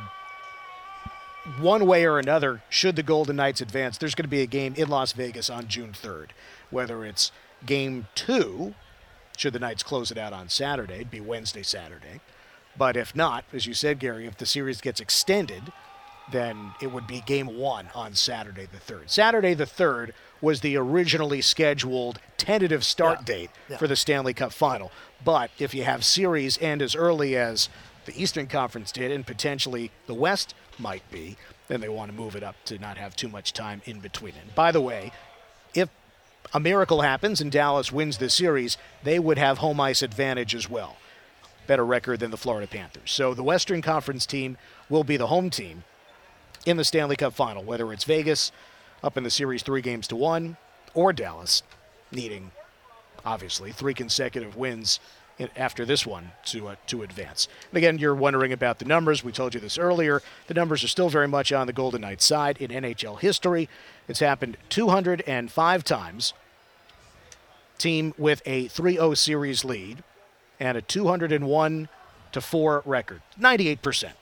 one 1.61 1.87
way 1.87 2.05
or 2.05 2.19
another, 2.19 2.63
should 2.69 2.97
the 2.97 3.03
Golden 3.03 3.37
Knights 3.37 3.61
advance, 3.61 3.99
there's 3.99 4.15
going 4.15 4.25
to 4.25 4.29
be 4.29 4.43
a 4.43 4.47
game 4.47 4.75
in 4.77 4.89
Las 4.89 5.13
Vegas 5.13 5.49
on 5.51 5.69
June 5.69 5.93
3rd. 5.93 6.29
Whether 6.71 7.05
it's 7.05 7.31
game 7.65 8.07
two, 8.15 8.75
should 9.37 9.53
the 9.53 9.59
Knights 9.59 9.83
close 9.83 10.11
it 10.11 10.19
out 10.19 10.33
on 10.33 10.49
Saturday, 10.49 10.97
it'd 10.97 11.11
be 11.11 11.21
Wednesday, 11.21 11.63
Saturday. 11.63 12.21
But 12.77 12.97
if 12.97 13.15
not, 13.15 13.45
as 13.53 13.67
you 13.67 13.75
said, 13.75 13.99
Gary, 13.99 14.27
if 14.27 14.37
the 14.37 14.47
series 14.47 14.81
gets 14.81 15.01
extended, 15.01 15.73
then 16.33 16.73
it 16.83 16.89
would 16.89 17.07
be 17.07 17.21
game 17.21 17.57
one 17.59 17.89
on 17.95 18.15
Saturday 18.15 18.67
the 18.67 18.79
3rd. 18.93 19.09
Saturday 19.11 19.55
the 19.55 19.65
3rd 19.65 20.11
was 20.41 20.61
the 20.61 20.77
originally 20.77 21.41
scheduled 21.41 22.19
tentative 22.37 22.85
start 22.85 23.21
Yeah. 23.21 23.25
date 23.25 23.51
Yeah. 23.69 23.77
for 23.79 23.87
the 23.87 23.97
Stanley 23.97 24.35
Cup 24.35 24.53
final. 24.53 24.91
But 25.25 25.51
if 25.59 25.73
you 25.73 25.85
have 25.85 26.05
series 26.05 26.61
end 26.61 26.83
as 26.83 26.95
early 26.95 27.37
as 27.37 27.69
the 28.05 28.21
Eastern 28.21 28.47
Conference 28.47 28.93
did, 28.93 29.11
and 29.11 29.27
potentially 29.27 29.91
the 30.07 30.15
West 30.15 30.55
might 30.79 31.09
be, 31.11 31.37
and 31.69 31.83
they 31.83 31.89
want 31.89 32.11
to 32.11 32.17
move 32.17 32.37
it 32.37 32.43
up 32.43 32.57
to 32.67 32.79
not 32.79 32.97
have 32.97 33.17
too 33.17 33.29
much 33.29 33.53
time 33.53 33.83
in 33.85 34.01
between. 34.01 34.35
And 34.41 34.55
by 34.55 34.73
the 34.73 34.81
way, 34.81 35.13
if 35.75 35.89
a 36.55 36.61
miracle 36.61 37.01
happens 37.01 37.41
and 37.41 37.51
Dallas 37.51 37.93
wins 37.93 38.19
the 38.19 38.31
series, 38.31 38.77
they 39.03 39.19
would 39.19 39.39
have 39.39 39.59
home 39.59 39.81
ice 39.81 40.03
advantage 40.03 40.55
as 40.55 40.71
well. 40.71 40.97
Better 41.67 41.85
record 41.85 42.21
than 42.21 42.31
the 42.31 42.37
Florida 42.37 42.67
Panthers. 42.67 43.11
So 43.11 43.35
the 43.35 43.43
Western 43.43 43.83
Conference 43.83 44.27
team 44.27 44.57
will 44.89 45.05
be 45.05 45.17
the 45.17 45.27
home 45.27 45.51
team 45.51 45.85
in 46.65 46.77
the 46.77 46.85
Stanley 46.85 47.17
Cup 47.17 47.35
final, 47.35 47.65
whether 47.65 47.93
it's 47.93 48.05
Vegas 48.05 48.53
up 49.03 49.17
in 49.17 49.25
the 49.25 49.31
series 49.31 49.63
three 49.63 49.83
games 49.83 50.07
to 50.09 50.17
one 50.17 50.57
or 50.95 51.13
Dallas 51.13 51.63
needing, 52.13 52.51
obviously, 53.25 53.73
three 53.73 53.95
consecutive 53.95 54.57
wins 54.57 54.99
in, 54.99 55.01
after 55.57 55.85
this 55.85 56.07
one 56.07 56.33
to, 56.47 56.69
uh, 56.69 56.75
to 56.87 57.03
advance. 57.03 57.49
And 57.71 57.79
again, 57.79 57.99
you're 57.99 58.15
wondering 58.15 58.53
about 58.53 58.79
the 58.79 58.85
numbers. 58.85 59.23
We 59.23 59.33
told 59.33 59.55
you 59.55 59.61
this 59.61 59.79
earlier. 59.79 60.23
The 60.47 60.55
numbers 60.55 60.83
are 60.83 60.89
still 60.89 61.09
very 61.09 61.29
much 61.29 61.53
on 61.53 61.67
the 61.67 61.73
Golden 61.73 62.01
Knights 62.01 62.25
side 62.25 62.57
in 62.59 62.71
NHL 62.71 63.21
history. 63.21 63.69
It's 64.09 64.21
happened 64.21 64.57
205 64.71 65.85
times. 65.85 66.33
Team 67.79 68.15
with 68.17 68.41
a 68.47 68.69
3 68.69 68.95
0 68.95 69.15
series 69.15 69.65
lead 69.65 70.03
and 70.59 70.79
a 70.79 70.83
201 70.83 71.89
to 72.33 72.41
4 72.41 72.83
record. 72.87 73.21
98% 73.39 74.13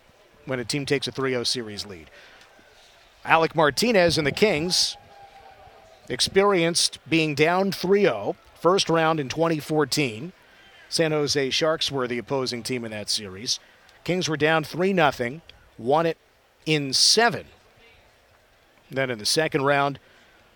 when 0.47 0.59
a 0.59 0.65
team 0.65 0.85
takes 0.87 1.07
a 1.07 1.13
3 1.13 1.31
0 1.31 1.45
series 1.45 1.87
lead. 1.87 2.11
Alec 3.25 3.55
Martinez 3.55 4.19
and 4.19 4.27
the 4.27 4.33
Kings 4.33 4.97
experienced 6.09 6.99
being 7.09 7.35
down 7.35 7.73
3 7.73 8.03
0, 8.03 8.37
first 8.61 8.91
round 8.91 9.21
in 9.21 9.29
2014. 9.29 10.33
San 10.89 11.13
Jose 11.13 11.51
Sharks 11.51 11.91
were 11.91 12.07
the 12.07 12.19
opposing 12.19 12.63
team 12.63 12.85
in 12.85 12.91
that 12.93 13.11
series. 13.11 13.59
Kings 14.05 14.29
were 14.29 14.37
down 14.37 14.65
3 14.65 14.95
0, 14.95 15.41
won 15.79 16.07
it 16.07 16.19
in 16.67 16.93
seven. 16.93 17.47
Then 18.91 19.11
in 19.11 19.19
the 19.19 19.27
second 19.27 19.63
round 19.63 19.99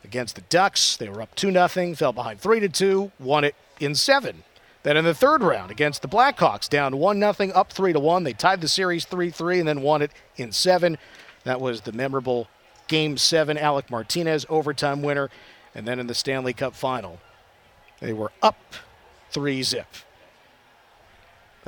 against 0.04 0.34
the 0.34 0.42
Ducks, 0.42 0.96
they 0.96 1.08
were 1.08 1.22
up 1.22 1.34
2 1.34 1.52
0, 1.52 1.94
fell 1.94 2.12
behind 2.12 2.40
3 2.40 2.68
2, 2.68 3.12
won 3.18 3.44
it 3.44 3.54
in 3.80 3.94
seven. 3.94 4.44
Then 4.82 4.96
in 4.96 5.04
the 5.04 5.14
third 5.14 5.42
round 5.42 5.70
against 5.70 6.02
the 6.02 6.08
Blackhawks, 6.08 6.68
down 6.68 6.98
1 6.98 7.20
0, 7.20 7.52
up 7.52 7.72
3 7.72 7.92
1. 7.94 8.24
They 8.24 8.32
tied 8.32 8.60
the 8.60 8.68
series 8.68 9.04
3 9.06 9.30
3 9.30 9.60
and 9.60 9.68
then 9.68 9.82
won 9.82 10.02
it 10.02 10.12
in 10.36 10.52
seven. 10.52 10.98
That 11.44 11.60
was 11.60 11.82
the 11.82 11.92
memorable 11.92 12.48
Game 12.86 13.16
7 13.16 13.58
Alec 13.58 13.90
Martinez 13.90 14.46
overtime 14.48 15.02
winner. 15.02 15.30
And 15.74 15.86
then 15.86 15.98
in 15.98 16.06
the 16.06 16.14
Stanley 16.14 16.52
Cup 16.52 16.74
final, 16.74 17.18
they 18.00 18.12
were 18.12 18.32
up 18.42 18.74
3 19.30 19.62
zip 19.62 19.86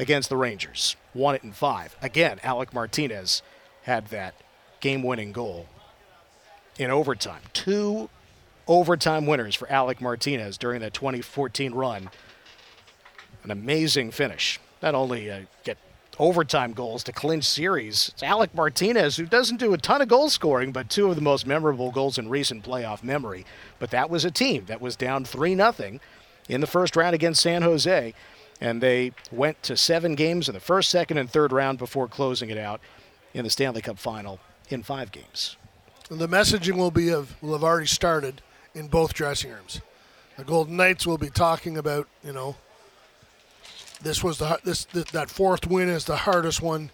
against 0.00 0.30
the 0.30 0.36
Rangers. 0.36 0.96
Won 1.14 1.34
it 1.34 1.44
in 1.44 1.52
five. 1.52 1.94
Again, 2.00 2.40
Alec 2.42 2.72
Martinez 2.72 3.42
had 3.82 4.06
that 4.08 4.34
game 4.80 5.02
winning 5.02 5.30
goal 5.30 5.66
in 6.78 6.90
overtime. 6.90 7.42
Two 7.52 8.08
overtime 8.66 9.26
winners 9.26 9.54
for 9.54 9.70
Alec 9.70 10.00
Martinez 10.00 10.56
during 10.56 10.80
that 10.80 10.94
2014 10.94 11.74
run. 11.74 12.10
An 13.44 13.50
amazing 13.50 14.10
finish. 14.10 14.58
Not 14.82 14.94
only 14.94 15.30
uh, 15.30 15.40
get 15.64 15.76
overtime 16.18 16.72
goals 16.72 17.04
to 17.04 17.12
clinch 17.12 17.44
series, 17.44 18.08
it's 18.08 18.22
Alec 18.22 18.54
Martinez 18.54 19.16
who 19.16 19.26
doesn't 19.26 19.58
do 19.58 19.74
a 19.74 19.78
ton 19.78 20.00
of 20.00 20.08
goal 20.08 20.30
scoring, 20.30 20.72
but 20.72 20.88
two 20.88 21.10
of 21.10 21.16
the 21.16 21.22
most 21.22 21.46
memorable 21.46 21.90
goals 21.90 22.16
in 22.16 22.30
recent 22.30 22.64
playoff 22.64 23.02
memory. 23.02 23.44
But 23.78 23.90
that 23.90 24.08
was 24.08 24.24
a 24.24 24.30
team 24.30 24.64
that 24.66 24.80
was 24.80 24.96
down 24.96 25.26
3 25.26 25.54
0 25.56 26.00
in 26.48 26.60
the 26.62 26.66
first 26.66 26.96
round 26.96 27.14
against 27.14 27.42
San 27.42 27.60
Jose. 27.60 28.14
And 28.60 28.82
they 28.82 29.12
went 29.32 29.62
to 29.64 29.76
seven 29.76 30.14
games 30.14 30.48
in 30.48 30.54
the 30.54 30.60
first, 30.60 30.90
second, 30.90 31.18
and 31.18 31.30
third 31.30 31.52
round 31.52 31.78
before 31.78 32.08
closing 32.08 32.50
it 32.50 32.58
out 32.58 32.80
in 33.32 33.44
the 33.44 33.50
Stanley 33.50 33.80
Cup 33.80 33.98
final 33.98 34.38
in 34.68 34.82
five 34.82 35.12
games. 35.12 35.56
The 36.10 36.28
messaging 36.28 36.76
will 36.76 36.90
be 36.90 37.10
of 37.10 37.40
will 37.40 37.52
have 37.52 37.62
already 37.62 37.86
started 37.86 38.42
in 38.74 38.88
both 38.88 39.14
dressing 39.14 39.52
rooms. 39.52 39.80
The 40.36 40.44
Golden 40.44 40.76
Knights 40.76 41.06
will 41.06 41.18
be 41.18 41.30
talking 41.30 41.76
about 41.76 42.08
you 42.24 42.32
know 42.32 42.56
this 44.02 44.24
was 44.24 44.38
the 44.38 44.58
this, 44.64 44.86
this 44.86 45.04
that 45.12 45.30
fourth 45.30 45.66
win 45.66 45.88
is 45.88 46.04
the 46.04 46.16
hardest 46.16 46.60
one 46.60 46.90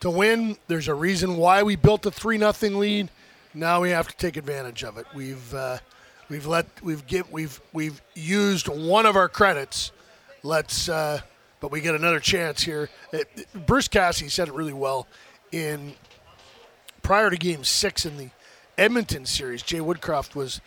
to 0.00 0.10
win. 0.10 0.56
There's 0.66 0.88
a 0.88 0.94
reason 0.94 1.36
why 1.36 1.62
we 1.62 1.76
built 1.76 2.06
a 2.06 2.10
three 2.10 2.38
nothing 2.38 2.78
lead. 2.78 3.10
Now 3.54 3.80
we 3.80 3.90
have 3.90 4.08
to 4.08 4.16
take 4.16 4.36
advantage 4.36 4.82
of 4.82 4.98
it. 4.98 5.06
We've 5.14 5.54
uh, 5.54 5.78
we've 6.28 6.46
let 6.46 6.66
we've 6.82 7.06
give 7.06 7.30
we've 7.30 7.60
we've 7.72 8.02
used 8.14 8.68
one 8.68 9.06
of 9.06 9.16
our 9.16 9.28
credits. 9.28 9.92
Let's 10.46 10.88
uh, 10.88 11.20
but 11.60 11.72
we 11.72 11.80
get 11.80 11.96
another 11.96 12.20
chance 12.20 12.62
here. 12.62 12.88
It, 13.12 13.48
Bruce 13.66 13.88
Cassidy 13.88 14.30
said 14.30 14.46
it 14.46 14.54
really 14.54 14.72
well 14.72 15.08
in 15.50 15.94
prior 17.02 17.30
to 17.30 17.36
Game 17.36 17.64
Six 17.64 18.06
in 18.06 18.16
the 18.16 18.30
Edmonton 18.78 19.26
series. 19.26 19.62
Jay 19.62 19.78
Woodcroft 19.78 20.36
was 20.36 20.60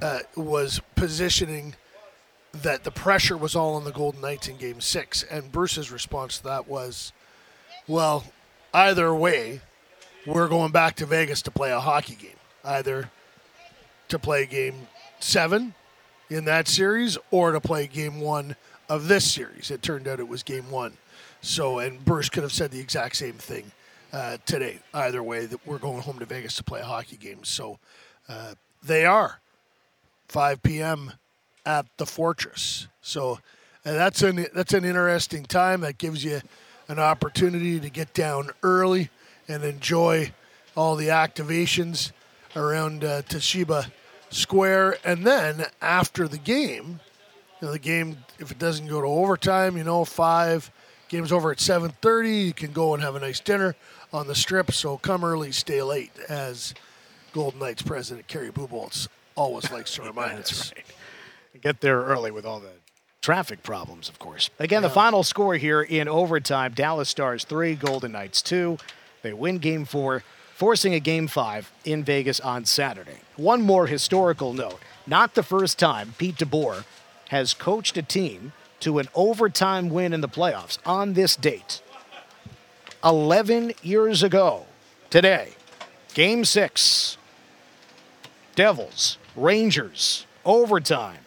uh, 0.00 0.20
was 0.36 0.80
positioning 0.94 1.74
that 2.62 2.84
the 2.84 2.90
pressure 2.90 3.36
was 3.36 3.54
all 3.54 3.74
on 3.74 3.84
the 3.84 3.92
Golden 3.92 4.22
Knights 4.22 4.48
in 4.48 4.56
Game 4.56 4.80
Six, 4.80 5.22
and 5.22 5.52
Bruce's 5.52 5.90
response 5.90 6.38
to 6.38 6.44
that 6.44 6.66
was, 6.66 7.12
"Well, 7.86 8.24
either 8.72 9.14
way, 9.14 9.60
we're 10.26 10.48
going 10.48 10.72
back 10.72 10.96
to 10.96 11.04
Vegas 11.04 11.42
to 11.42 11.50
play 11.50 11.70
a 11.70 11.80
hockey 11.80 12.14
game. 12.14 12.30
Either 12.64 13.10
to 14.08 14.18
play 14.18 14.46
Game 14.46 14.88
Seven 15.18 15.74
in 16.30 16.46
that 16.46 16.68
series, 16.68 17.18
or 17.30 17.52
to 17.52 17.60
play 17.60 17.86
Game 17.86 18.20
One 18.20 18.56
of 18.90 19.08
this 19.08 19.30
series." 19.30 19.70
It 19.70 19.80
turned 19.80 20.06
out 20.06 20.20
it 20.20 20.28
was 20.28 20.42
Game 20.42 20.70
One. 20.70 20.98
So, 21.40 21.78
and 21.78 22.04
Bruce 22.04 22.28
could 22.28 22.42
have 22.42 22.52
said 22.52 22.70
the 22.70 22.80
exact 22.80 23.16
same 23.16 23.32
thing 23.32 23.72
uh, 24.12 24.36
today. 24.44 24.80
Either 24.92 25.22
way, 25.22 25.46
that 25.46 25.66
we're 25.66 25.78
going 25.78 26.02
home 26.02 26.18
to 26.18 26.26
Vegas 26.26 26.56
to 26.56 26.64
play 26.64 26.80
a 26.80 26.84
hockey 26.84 27.16
game. 27.16 27.44
So, 27.44 27.78
uh, 28.28 28.54
they 28.82 29.06
are 29.06 29.40
5 30.28 30.62
p.m. 30.62 31.12
at 31.64 31.86
the 31.96 32.04
Fortress. 32.04 32.88
So, 33.00 33.38
that's 33.82 34.22
an 34.22 34.46
that's 34.54 34.74
an 34.74 34.84
interesting 34.84 35.44
time. 35.44 35.80
That 35.80 35.96
gives 35.96 36.22
you 36.22 36.40
an 36.88 36.98
opportunity 36.98 37.80
to 37.80 37.88
get 37.88 38.12
down 38.12 38.50
early 38.62 39.08
and 39.48 39.64
enjoy 39.64 40.32
all 40.76 40.96
the 40.96 41.08
activations 41.08 42.12
around 42.54 43.04
uh, 43.04 43.22
Toshiba 43.22 43.90
Square. 44.30 44.96
And 45.04 45.26
then 45.26 45.66
after 45.80 46.28
the 46.28 46.38
game, 46.38 47.00
you 47.60 47.66
know, 47.66 47.72
the 47.72 47.78
game 47.78 48.18
if 48.38 48.50
it 48.50 48.58
doesn't 48.58 48.86
go 48.86 49.00
to 49.00 49.06
overtime, 49.06 49.76
you 49.76 49.84
know, 49.84 50.04
five 50.04 50.70
game's 51.08 51.32
over 51.32 51.50
at 51.50 51.58
7:30. 51.58 52.46
You 52.46 52.52
can 52.52 52.72
go 52.72 52.94
and 52.94 53.02
have 53.02 53.16
a 53.16 53.20
nice 53.20 53.40
dinner 53.40 53.76
on 54.12 54.26
the 54.26 54.34
strip. 54.34 54.72
So 54.72 54.96
come 54.96 55.24
early, 55.24 55.52
stay 55.52 55.82
late, 55.82 56.12
as 56.28 56.74
Golden 57.32 57.60
Knights 57.60 57.82
president 57.82 58.26
Kerry 58.28 58.50
Bubolz 58.50 59.08
always 59.34 59.70
likes 59.70 59.94
to 59.96 60.02
remind 60.04 60.38
us. 60.38 60.72
Right. 60.74 61.62
Get 61.62 61.80
there 61.80 62.00
early 62.00 62.30
with 62.30 62.46
all 62.46 62.60
the 62.60 62.72
traffic 63.20 63.62
problems, 63.62 64.08
of 64.08 64.18
course. 64.18 64.48
Again, 64.58 64.82
the 64.82 64.88
final 64.88 65.22
score 65.22 65.56
here 65.56 65.82
in 65.82 66.08
overtime 66.08 66.72
Dallas 66.72 67.08
Stars 67.08 67.44
3, 67.44 67.74
Golden 67.74 68.12
Knights 68.12 68.40
2. 68.40 68.78
They 69.22 69.34
win 69.34 69.58
game 69.58 69.84
four, 69.84 70.22
forcing 70.54 70.94
a 70.94 71.00
game 71.00 71.26
five 71.26 71.70
in 71.84 72.02
Vegas 72.02 72.40
on 72.40 72.64
Saturday. 72.64 73.18
One 73.36 73.60
more 73.60 73.86
historical 73.86 74.54
note 74.54 74.80
not 75.06 75.34
the 75.34 75.42
first 75.42 75.78
time 75.78 76.14
Pete 76.18 76.36
DeBoer 76.36 76.84
has 77.30 77.54
coached 77.54 77.96
a 77.96 78.02
team 78.02 78.52
to 78.80 78.98
an 78.98 79.08
overtime 79.14 79.88
win 79.88 80.12
in 80.12 80.20
the 80.20 80.28
playoffs 80.28 80.78
on 80.84 81.12
this 81.12 81.36
date. 81.36 81.80
11 83.04 83.72
years 83.82 84.24
ago 84.24 84.66
today, 85.10 85.50
game 86.12 86.44
six. 86.44 87.16
Devils, 88.56 89.16
Rangers, 89.36 90.26
overtime. 90.44 91.20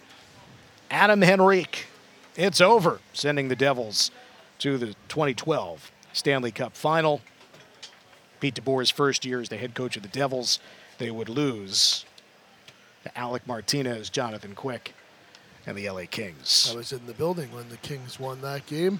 Adam 0.91 1.23
Henrique, 1.23 1.87
it's 2.35 2.59
over, 2.59 2.99
sending 3.13 3.47
the 3.47 3.55
Devils 3.55 4.11
to 4.59 4.77
the 4.77 4.87
2012 5.07 5.89
Stanley 6.11 6.51
Cup 6.51 6.75
final. 6.75 7.21
Pete 8.41 8.55
DeBoer's 8.55 8.89
first 8.91 9.23
year 9.23 9.39
as 9.39 9.47
the 9.47 9.55
head 9.57 9.73
coach 9.73 9.95
of 9.95 10.03
the 10.03 10.09
Devils, 10.09 10.59
they 10.97 11.09
would 11.09 11.29
lose 11.29 12.03
to 13.03 13.17
Alec 13.17 13.47
Martinez, 13.47 14.09
Jonathan 14.09 14.53
Quick, 14.53 14.93
and 15.65 15.77
the 15.77 15.89
LA 15.89 16.03
Kings. 16.09 16.69
I 16.71 16.75
was 16.75 16.91
in 16.91 17.05
the 17.05 17.13
building 17.13 17.53
when 17.53 17.69
the 17.69 17.77
Kings 17.77 18.19
won 18.19 18.41
that 18.41 18.65
game, 18.65 18.99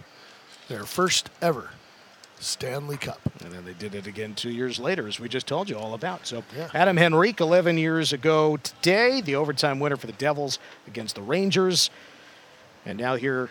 their 0.68 0.84
first 0.84 1.30
ever 1.42 1.72
Stanley 2.40 2.98
Cup. 2.98 3.20
And 3.44 3.52
then 3.52 3.66
they 3.66 3.74
did 3.74 3.96
it 3.96 4.08
again 4.08 4.36
two 4.36 4.50
years 4.50 4.80
later, 4.80 5.08
as 5.08 5.20
we 5.20 5.30
just 5.30 5.48
told 5.48 5.70
you 5.70 5.78
all 5.78 5.94
about. 5.94 6.28
So 6.28 6.44
Yeah. 6.56 6.70
Adam 6.74 6.98
Henrique, 6.98 7.40
11 7.40 7.78
years 7.78 8.14
ago 8.14 8.58
today, 8.58 9.22
the 9.22 9.36
overtime 9.36 9.80
winner 9.80 9.96
for 9.96 10.08
the 10.08 10.14
Devils 10.14 10.60
against 10.88 11.16
the 11.16 11.22
Rangers. 11.22 11.90
And 12.86 13.00
now 13.00 13.16
here, 13.16 13.50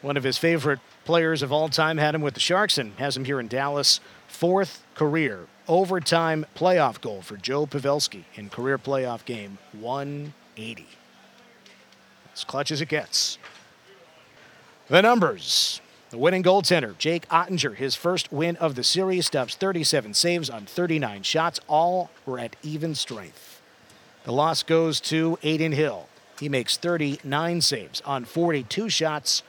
one 0.00 0.16
of 0.16 0.24
his 0.24 0.38
favorite 0.38 0.80
players 1.04 1.42
of 1.42 1.52
all 1.52 1.68
time 1.68 1.98
had 1.98 2.14
him 2.14 2.22
with 2.22 2.34
the 2.34 2.40
Sharks 2.40 2.78
and 2.78 2.94
has 2.94 3.16
him 3.16 3.24
here 3.24 3.40
in 3.40 3.48
Dallas. 3.48 4.00
Fourth 4.26 4.84
career 4.94 5.46
overtime 5.68 6.46
playoff 6.56 7.00
goal 7.00 7.22
for 7.22 7.36
Joe 7.36 7.66
Pavelski 7.66 8.24
in 8.34 8.48
career 8.48 8.78
playoff 8.78 9.24
game 9.24 9.58
180. 9.72 10.86
As 12.40 12.44
clutch 12.44 12.70
as 12.70 12.80
it 12.80 12.88
gets. 12.88 13.36
The 14.88 15.02
numbers. 15.02 15.82
The 16.08 16.16
winning 16.16 16.42
goaltender, 16.42 16.96
Jake 16.96 17.28
Oettinger, 17.28 17.76
his 17.76 17.94
first 17.94 18.32
win 18.32 18.56
of 18.56 18.76
the 18.76 18.82
series, 18.82 19.26
stops 19.26 19.54
37 19.56 20.14
saves 20.14 20.48
on 20.48 20.64
39 20.64 21.22
shots. 21.22 21.60
All 21.68 22.10
were 22.24 22.38
at 22.38 22.56
even 22.62 22.94
strength. 22.94 23.60
The 24.24 24.32
loss 24.32 24.62
goes 24.62 25.00
to 25.00 25.38
Adin 25.44 25.72
Hill. 25.72 26.08
He 26.38 26.48
makes 26.48 26.78
39 26.78 27.60
saves 27.60 28.00
on 28.06 28.24
42 28.24 28.88
shots. 28.88 29.42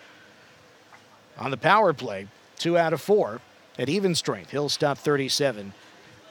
On 1.38 1.50
the 1.50 1.56
power 1.56 1.94
play, 1.94 2.28
two 2.58 2.78
out 2.78 2.92
of 2.92 3.00
four 3.00 3.40
at 3.80 3.88
even 3.88 4.16
strength. 4.16 4.50
Hill 4.50 4.68
stopped 4.68 5.00
37 5.00 5.72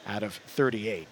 out 0.06 0.22
of 0.22 0.34
38. 0.34 1.08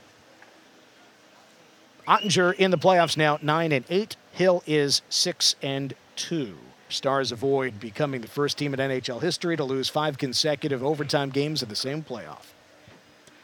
Oettinger 2.08 2.54
in 2.54 2.70
the 2.70 2.78
playoffs 2.78 3.18
now 3.18 3.38
9 3.42 3.70
and 3.70 3.84
8. 3.90 4.16
Hill 4.32 4.62
is 4.66 5.02
6 5.10 5.56
and 5.60 5.92
2. 6.16 6.56
Stars 6.88 7.32
avoid 7.32 7.78
becoming 7.78 8.22
the 8.22 8.28
first 8.28 8.56
team 8.56 8.72
in 8.72 8.80
NHL 8.80 9.20
history 9.20 9.58
to 9.58 9.64
lose 9.64 9.90
five 9.90 10.16
consecutive 10.16 10.82
overtime 10.82 11.28
games 11.28 11.62
in 11.62 11.68
the 11.68 11.76
same 11.76 12.02
playoff. 12.02 12.46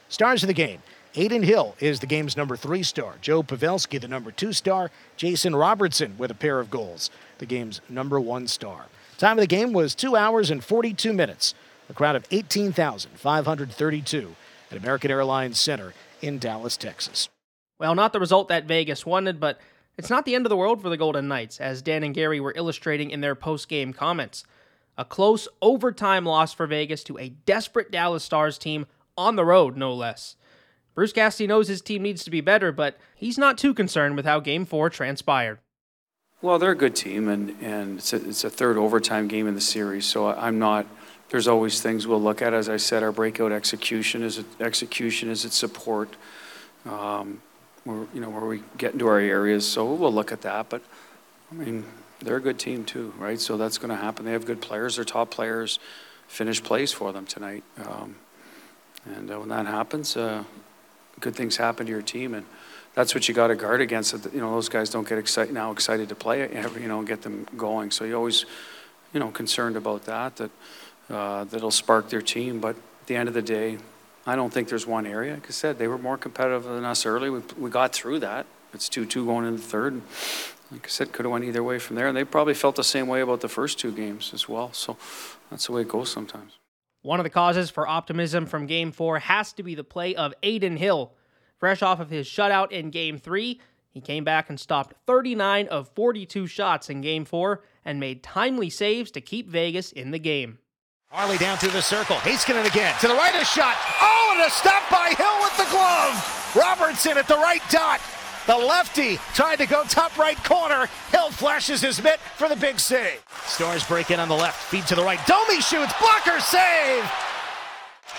Stars 0.09 0.41
of 0.41 0.47
the 0.47 0.53
game. 0.53 0.81
Adin 1.15 1.43
Hill 1.43 1.75
is 1.79 1.99
the 1.99 2.07
game's 2.07 2.35
number 2.35 2.57
three 2.57 2.81
star. 2.81 3.13
Joe 3.21 3.43
Pavelski, 3.43 4.01
the 4.01 4.07
number 4.07 4.31
two 4.31 4.51
star. 4.51 4.89
Jason 5.15 5.55
Robertson 5.55 6.17
with 6.17 6.31
a 6.31 6.35
pair 6.35 6.59
of 6.59 6.71
goals, 6.71 7.11
the 7.37 7.45
game's 7.45 7.81
number 7.87 8.19
one 8.19 8.47
star. 8.47 8.87
Time 9.19 9.37
of 9.37 9.43
the 9.43 9.47
game 9.47 9.73
was 9.73 9.93
two 9.93 10.15
hours 10.15 10.49
and 10.49 10.63
42 10.63 11.13
minutes. 11.13 11.53
A 11.87 11.93
crowd 11.93 12.15
of 12.15 12.25
18,532 12.31 14.35
at 14.71 14.77
American 14.77 15.11
Airlines 15.11 15.59
Center 15.59 15.93
in 16.19 16.39
Dallas, 16.39 16.75
Texas. 16.75 17.29
Well, 17.79 17.95
not 17.95 18.13
the 18.13 18.19
result 18.19 18.47
that 18.47 18.65
Vegas 18.65 19.05
wanted, 19.05 19.39
but 19.39 19.59
it's 19.97 20.09
not 20.09 20.25
the 20.25 20.35
end 20.35 20.45
of 20.45 20.49
the 20.49 20.57
world 20.57 20.81
for 20.81 20.89
the 20.89 20.97
Golden 20.97 21.27
Knights, 21.27 21.59
as 21.59 21.81
Dan 21.81 22.03
and 22.03 22.13
Gary 22.13 22.39
were 22.39 22.53
illustrating 22.55 23.09
in 23.09 23.21
their 23.21 23.35
post 23.35 23.67
game 23.67 23.93
comments. 23.93 24.43
A 24.97 25.05
close 25.05 25.47
overtime 25.61 26.25
loss 26.25 26.53
for 26.53 26.67
Vegas 26.67 27.03
to 27.05 27.17
a 27.17 27.29
desperate 27.29 27.91
Dallas 27.91 28.23
Stars 28.23 28.57
team 28.57 28.85
on 29.17 29.35
the 29.35 29.45
road, 29.45 29.75
no 29.75 29.93
less. 29.93 30.35
Bruce 30.93 31.11
Cassidy 31.11 31.47
knows 31.47 31.67
his 31.67 31.81
team 31.81 32.01
needs 32.01 32.23
to 32.23 32.31
be 32.31 32.39
better, 32.39 32.71
but 32.71 32.97
he's 33.15 33.37
not 33.37 33.57
too 33.57 33.73
concerned 33.73 34.15
with 34.15 34.25
how 34.25 34.39
Game 34.39 34.65
4 34.65 34.89
transpired. 34.89 35.59
Well, 36.41 36.59
they're 36.59 36.71
a 36.71 36.75
good 36.75 36.95
team, 36.95 37.27
and, 37.27 37.55
and 37.61 37.97
it's, 37.97 38.13
a, 38.13 38.17
it's 38.17 38.43
a 38.43 38.49
third 38.49 38.77
overtime 38.77 39.27
game 39.27 39.47
in 39.47 39.55
the 39.55 39.61
series. 39.61 40.05
So 40.05 40.27
I'm 40.27 40.59
not. 40.59 40.85
There's 41.29 41.47
always 41.47 41.81
things 41.81 42.07
we'll 42.07 42.21
look 42.21 42.41
at. 42.41 42.53
As 42.53 42.69
I 42.69 42.77
said, 42.77 43.03
our 43.03 43.11
breakout 43.11 43.51
execution 43.51 44.23
is 44.23 44.43
execution 44.59 45.29
is 45.29 45.43
its 45.43 45.57
support. 45.57 46.15
Um, 46.85 47.41
where 47.85 48.05
you 48.13 48.19
know 48.19 48.29
where 48.29 48.45
we 48.45 48.61
get 48.77 48.93
into 48.93 49.07
our 49.07 49.19
areas, 49.19 49.67
so 49.67 49.93
we'll 49.93 50.13
look 50.13 50.31
at 50.31 50.41
that. 50.41 50.69
But 50.69 50.81
I 51.51 51.55
mean, 51.55 51.85
they're 52.19 52.37
a 52.37 52.41
good 52.41 52.59
team 52.59 52.83
too, 52.83 53.13
right? 53.17 53.39
So 53.39 53.55
that's 53.55 53.77
going 53.77 53.89
to 53.89 53.95
happen. 53.95 54.25
They 54.25 54.33
have 54.33 54.45
good 54.45 54.61
players. 54.61 54.97
Their 54.97 55.05
top 55.05 55.31
players 55.31 55.79
finish 56.27 56.61
plays 56.61 56.91
for 56.91 57.13
them 57.13 57.25
tonight, 57.25 57.63
um, 57.85 58.15
and 59.05 59.31
uh, 59.31 59.39
when 59.39 59.49
that 59.49 59.65
happens, 59.65 60.17
uh, 60.17 60.43
good 61.21 61.35
things 61.35 61.55
happen 61.55 61.85
to 61.85 61.91
your 61.91 62.01
team 62.01 62.33
and 62.33 62.45
that's 62.95 63.13
what 63.13 63.27
you 63.27 63.33
got 63.33 63.47
to 63.47 63.55
guard 63.55 63.81
against. 63.81 64.23
That 64.23 64.33
you 64.33 64.39
know 64.39 64.51
those 64.51 64.69
guys 64.69 64.89
don't 64.89 65.07
get 65.07 65.19
excited 65.19 65.53
now, 65.53 65.71
excited 65.71 66.09
to 66.09 66.15
play, 66.15 66.41
every, 66.41 66.81
you 66.83 66.87
know, 66.87 67.03
get 67.03 67.21
them 67.21 67.45
going. 67.55 67.91
So 67.91 68.05
you 68.05 68.15
always, 68.15 68.45
you 69.13 69.19
know, 69.19 69.29
concerned 69.29 69.75
about 69.75 70.05
that. 70.05 70.37
That 70.37 70.51
uh, 71.09 71.43
that'll 71.43 71.71
spark 71.71 72.09
their 72.09 72.21
team. 72.21 72.59
But 72.59 72.75
at 72.77 73.07
the 73.07 73.15
end 73.15 73.27
of 73.27 73.35
the 73.35 73.41
day, 73.41 73.77
I 74.25 74.35
don't 74.35 74.51
think 74.51 74.69
there's 74.69 74.87
one 74.87 75.05
area. 75.05 75.35
Like 75.35 75.47
I 75.47 75.51
said, 75.51 75.77
they 75.77 75.87
were 75.87 75.97
more 75.97 76.17
competitive 76.17 76.63
than 76.63 76.83
us 76.83 77.05
early. 77.05 77.29
We, 77.29 77.41
we 77.57 77.69
got 77.69 77.93
through 77.93 78.19
that. 78.19 78.45
It's 78.73 78.89
two-two 78.89 79.25
going 79.25 79.45
into 79.45 79.61
the 79.61 79.67
third. 79.67 79.93
And 79.93 80.01
like 80.71 80.85
I 80.85 80.89
said, 80.89 81.11
could 81.11 81.25
have 81.25 81.31
went 81.31 81.45
either 81.45 81.63
way 81.63 81.79
from 81.79 81.95
there. 81.95 82.07
And 82.07 82.17
they 82.17 82.23
probably 82.23 82.55
felt 82.55 82.75
the 82.75 82.83
same 82.83 83.07
way 83.07 83.21
about 83.21 83.41
the 83.41 83.49
first 83.49 83.79
two 83.79 83.91
games 83.91 84.31
as 84.33 84.49
well. 84.49 84.73
So 84.73 84.97
that's 85.49 85.67
the 85.67 85.73
way 85.73 85.81
it 85.81 85.87
goes 85.87 86.11
sometimes. 86.11 86.53
One 87.03 87.19
of 87.19 87.23
the 87.23 87.29
causes 87.29 87.69
for 87.69 87.87
optimism 87.87 88.47
from 88.47 88.65
Game 88.65 88.91
4 88.91 89.19
has 89.19 89.53
to 89.53 89.63
be 89.63 89.75
the 89.75 89.83
play 89.83 90.15
of 90.15 90.33
Adin 90.41 90.77
Hill. 90.77 91.13
Fresh 91.59 91.83
off 91.83 91.99
of 91.99 92.09
his 92.09 92.27
shutout 92.27 92.71
in 92.71 92.89
Game 92.89 93.17
3, 93.19 93.59
he 93.95 94.01
came 94.01 94.25
back 94.25 94.49
and 94.49 94.59
stopped 94.59 94.93
39 95.07 95.67
of 95.69 95.87
42 95.95 96.47
shots 96.47 96.89
in 96.89 96.99
Game 96.99 97.23
4 97.23 97.63
and 97.85 97.97
made 97.97 98.21
timely 98.23 98.69
saves 98.69 99.09
to 99.11 99.21
keep 99.21 99.47
Vegas 99.47 99.93
in 99.93 100.11
the 100.11 100.19
game. 100.19 100.57
Harley 101.09 101.37
down 101.37 101.57
through 101.57 101.71
the 101.71 101.81
circle. 101.81 102.17
Heiskanen 102.17 102.67
again. 102.67 102.93
To 102.99 103.07
the 103.07 103.13
right, 103.13 103.33
a 103.41 103.45
shot. 103.45 103.77
Oh, 104.01 104.14
and 104.35 104.47
a 104.47 104.51
stop 104.51 104.83
by 104.91 105.15
Hill 105.15 105.39
with 105.39 105.55
the 105.55 105.69
glove. 105.71 106.55
Robertson 106.55 107.17
at 107.17 107.27
the 107.27 107.35
right 107.35 107.61
dot. 107.69 108.01
The 108.47 108.55
lefty 108.55 109.17
trying 109.33 109.57
to 109.57 109.65
go 109.65 109.83
top 109.85 110.17
right 110.17 110.41
corner. 110.43 110.87
Hill 111.11 111.31
flashes 111.31 111.81
his 111.81 112.03
mitt 112.03 112.19
for 112.19 112.47
the 112.49 112.55
big 112.55 112.79
save. 112.79 113.23
Stars 113.45 113.83
break 113.83 114.11
in 114.11 114.19
on 114.19 114.27
the 114.27 114.35
left. 114.35 114.61
Feed 114.69 114.85
to 114.87 114.95
the 114.95 115.03
right. 115.03 115.19
Domi 115.25 115.61
shoots. 115.61 115.93
Blocker 115.99 116.39
save. 116.39 117.03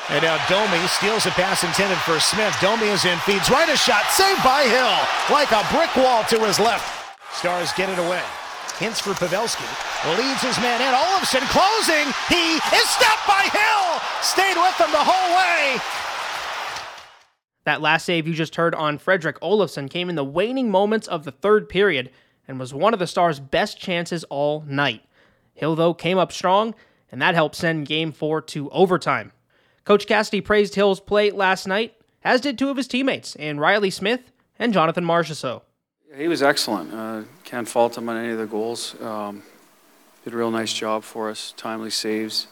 And 0.08 0.22
now 0.22 0.40
Domi 0.48 0.86
steals 0.88 1.26
a 1.26 1.30
pass 1.30 1.64
intended 1.64 1.98
for 1.98 2.18
Smith. 2.18 2.54
Domi 2.60 2.88
is 2.88 3.04
in, 3.04 3.18
feeds 3.20 3.50
right 3.50 3.68
a 3.68 3.76
shot, 3.76 4.04
saved 4.10 4.42
by 4.44 4.62
Hill, 4.62 4.96
like 5.34 5.50
a 5.50 5.66
brick 5.74 5.94
wall 5.96 6.22
to 6.30 6.38
his 6.46 6.60
left. 6.60 6.86
Stars 7.34 7.72
get 7.72 7.90
it 7.90 7.98
away. 7.98 8.22
Hintz 8.78 9.00
for 9.00 9.16
Pavelski. 9.16 9.64
Leads 10.20 10.42
his 10.42 10.58
man 10.60 10.84
in. 10.84 10.92
Olofsson 10.92 11.40
closing. 11.48 12.12
He 12.28 12.60
is 12.76 12.88
stopped 12.92 13.26
by 13.26 13.48
Hill. 13.48 13.86
Stayed 14.20 14.60
with 14.60 14.76
them 14.76 14.92
the 14.92 15.00
whole 15.00 15.30
way. 15.32 15.80
That 17.66 17.80
last 17.80 18.04
save 18.04 18.28
you 18.28 18.32
just 18.32 18.54
heard 18.54 18.76
on 18.76 18.96
Fredrik 18.96 19.40
Olofsson 19.40 19.90
came 19.90 20.08
in 20.08 20.14
the 20.14 20.24
waning 20.24 20.70
moments 20.70 21.08
of 21.08 21.24
the 21.24 21.32
third 21.32 21.68
period 21.68 22.12
and 22.46 22.60
was 22.60 22.72
one 22.72 22.92
of 22.92 23.00
the 23.00 23.08
Stars' 23.08 23.40
best 23.40 23.76
chances 23.76 24.22
all 24.30 24.62
night. 24.68 25.02
Hill, 25.52 25.74
though, 25.74 25.92
came 25.92 26.16
up 26.16 26.30
strong, 26.30 26.76
and 27.10 27.20
that 27.20 27.34
helped 27.34 27.56
send 27.56 27.88
Game 27.88 28.12
4 28.12 28.40
to 28.42 28.70
overtime. 28.70 29.32
Coach 29.82 30.06
Cassidy 30.06 30.40
praised 30.40 30.76
Hill's 30.76 31.00
play 31.00 31.32
last 31.32 31.66
night, 31.66 31.94
as 32.22 32.40
did 32.40 32.56
two 32.56 32.70
of 32.70 32.76
his 32.76 32.86
teammates, 32.86 33.34
in 33.34 33.58
Riley 33.58 33.90
Smith 33.90 34.30
and 34.60 34.72
Jonathan 34.72 35.04
Marchessault. 35.04 35.62
He 36.16 36.28
was 36.28 36.44
excellent. 36.44 36.94
Uh, 36.94 37.22
can't 37.42 37.68
fault 37.68 37.98
him 37.98 38.08
on 38.08 38.16
any 38.16 38.30
of 38.30 38.38
the 38.38 38.46
goals. 38.46 38.94
Um, 39.02 39.42
did 40.22 40.34
a 40.34 40.36
real 40.36 40.52
nice 40.52 40.72
job 40.72 41.02
for 41.02 41.30
us. 41.30 41.52
Timely 41.56 41.90
saves, 41.90 42.46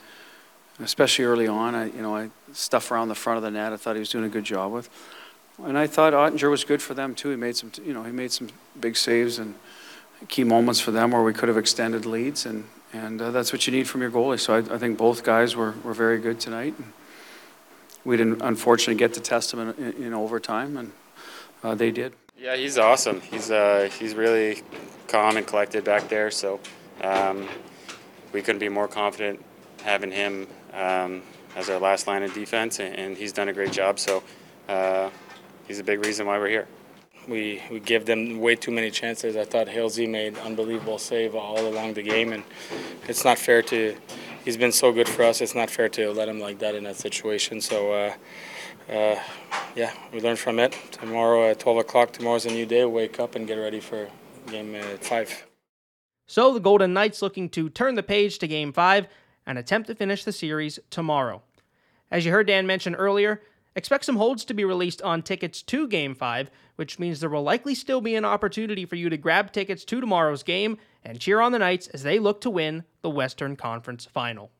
especially 0.80 1.24
early 1.24 1.46
on. 1.46 1.76
I, 1.76 1.84
you 1.84 2.02
know, 2.02 2.16
I 2.16 2.30
stuff 2.54 2.90
around 2.90 3.08
the 3.08 3.14
front 3.14 3.36
of 3.36 3.42
the 3.42 3.50
net. 3.50 3.72
I 3.72 3.76
thought 3.76 3.96
he 3.96 4.00
was 4.00 4.08
doing 4.08 4.24
a 4.24 4.28
good 4.28 4.44
job 4.44 4.72
with, 4.72 4.88
and 5.62 5.76
I 5.76 5.86
thought 5.86 6.12
Oettinger 6.12 6.50
was 6.50 6.64
good 6.64 6.80
for 6.80 6.94
them 6.94 7.14
too. 7.14 7.30
He 7.30 7.36
made 7.36 7.56
some, 7.56 7.70
you 7.84 7.92
know, 7.92 8.02
he 8.02 8.12
made 8.12 8.32
some 8.32 8.48
big 8.80 8.96
saves 8.96 9.38
and 9.38 9.54
key 10.28 10.44
moments 10.44 10.80
for 10.80 10.90
them 10.90 11.10
where 11.10 11.22
we 11.22 11.32
could 11.32 11.48
have 11.48 11.58
extended 11.58 12.06
leads, 12.06 12.46
and 12.46 12.64
and 12.92 13.20
uh, 13.20 13.30
that's 13.30 13.52
what 13.52 13.66
you 13.66 13.72
need 13.72 13.88
from 13.88 14.00
your 14.00 14.10
goalie. 14.10 14.38
So 14.38 14.54
I, 14.54 14.58
I 14.74 14.78
think 14.78 14.96
both 14.96 15.24
guys 15.24 15.56
were, 15.56 15.74
were 15.82 15.94
very 15.94 16.18
good 16.18 16.38
tonight. 16.38 16.74
We 18.04 18.16
didn't 18.16 18.40
unfortunately 18.40 18.94
get 18.94 19.14
to 19.14 19.20
test 19.20 19.50
them 19.50 19.60
in, 19.60 19.84
in, 19.84 20.02
in 20.04 20.14
overtime, 20.14 20.76
and 20.76 20.92
uh, 21.62 21.74
they 21.74 21.90
did. 21.90 22.12
Yeah, 22.38 22.56
he's 22.56 22.78
awesome. 22.78 23.20
He's 23.20 23.50
uh, 23.50 23.90
he's 23.98 24.14
really 24.14 24.62
calm 25.08 25.36
and 25.36 25.46
collected 25.46 25.84
back 25.84 26.08
there. 26.08 26.30
So 26.30 26.60
um, 27.02 27.48
we 28.32 28.42
couldn't 28.42 28.58
be 28.60 28.68
more 28.68 28.88
confident 28.88 29.44
having 29.82 30.10
him 30.10 30.46
um, 30.72 31.22
as 31.56 31.70
our 31.70 31.78
last 31.78 32.06
line 32.06 32.22
of 32.22 32.34
defense, 32.34 32.80
and, 32.80 32.94
and 32.96 33.16
he's 33.16 33.32
done 33.32 33.48
a 33.48 33.52
great 33.52 33.72
job. 33.72 33.98
So 33.98 34.22
uh, 34.68 35.10
he's 35.66 35.78
a 35.78 35.84
big 35.84 36.04
reason 36.04 36.26
why 36.26 36.38
we're 36.38 36.48
here. 36.48 36.68
We 37.26 37.62
we 37.70 37.80
give 37.80 38.04
them 38.04 38.38
way 38.40 38.54
too 38.54 38.70
many 38.70 38.90
chances. 38.90 39.36
I 39.36 39.44
thought 39.44 39.68
Halsey 39.68 40.06
made 40.06 40.36
unbelievable 40.38 40.98
save 40.98 41.34
all 41.34 41.66
along 41.66 41.94
the 41.94 42.02
game, 42.02 42.32
and 42.32 42.44
it's 43.08 43.24
not 43.24 43.38
fair 43.38 43.62
to. 43.62 43.96
He's 44.44 44.58
been 44.58 44.72
so 44.72 44.92
good 44.92 45.08
for 45.08 45.22
us. 45.22 45.40
It's 45.40 45.54
not 45.54 45.70
fair 45.70 45.88
to 45.90 46.12
let 46.12 46.28
him 46.28 46.38
like 46.38 46.58
that 46.58 46.74
in 46.74 46.84
that 46.84 46.96
situation. 46.96 47.60
So. 47.60 47.92
Uh, 47.92 48.14
uh, 48.86 49.18
yeah, 49.74 49.92
we 50.12 50.20
learn 50.20 50.36
from 50.36 50.58
it. 50.58 50.76
Tomorrow 50.92 51.50
at 51.50 51.58
12 51.58 51.78
o'clock, 51.78 52.12
tomorrow's 52.12 52.44
a 52.44 52.50
new 52.50 52.66
day. 52.66 52.84
Wake 52.84 53.18
up 53.18 53.34
and 53.34 53.46
get 53.46 53.54
ready 53.54 53.80
for 53.80 54.08
game 54.46 54.74
uh, 54.74 54.98
five. 55.00 55.46
So 56.26 56.54
the 56.54 56.60
Golden 56.60 56.92
Knights 56.92 57.22
looking 57.22 57.48
to 57.50 57.68
turn 57.68 57.94
the 57.94 58.02
page 58.02 58.38
to 58.38 58.48
Game 58.48 58.72
5 58.72 59.06
and 59.46 59.58
attempt 59.58 59.88
to 59.88 59.94
finish 59.94 60.24
the 60.24 60.32
series 60.32 60.78
tomorrow. 60.90 61.42
As 62.10 62.24
you 62.24 62.32
heard 62.32 62.46
Dan 62.46 62.66
mention 62.66 62.94
earlier, 62.94 63.42
expect 63.76 64.04
some 64.04 64.16
holds 64.16 64.44
to 64.44 64.54
be 64.54 64.64
released 64.64 65.02
on 65.02 65.22
tickets 65.22 65.62
to 65.62 65.88
Game 65.88 66.14
5, 66.14 66.50
which 66.76 66.98
means 66.98 67.20
there 67.20 67.30
will 67.30 67.42
likely 67.42 67.74
still 67.74 68.00
be 68.00 68.14
an 68.14 68.24
opportunity 68.24 68.86
for 68.86 68.96
you 68.96 69.08
to 69.08 69.16
grab 69.16 69.52
tickets 69.52 69.84
to 69.84 70.00
tomorrow's 70.00 70.42
game 70.42 70.78
and 71.04 71.20
cheer 71.20 71.40
on 71.40 71.52
the 71.52 71.58
Knights 71.58 71.88
as 71.88 72.02
they 72.02 72.18
look 72.18 72.40
to 72.40 72.50
win 72.50 72.84
the 73.02 73.10
Western 73.10 73.56
Conference 73.56 74.04
Final. 74.04 74.50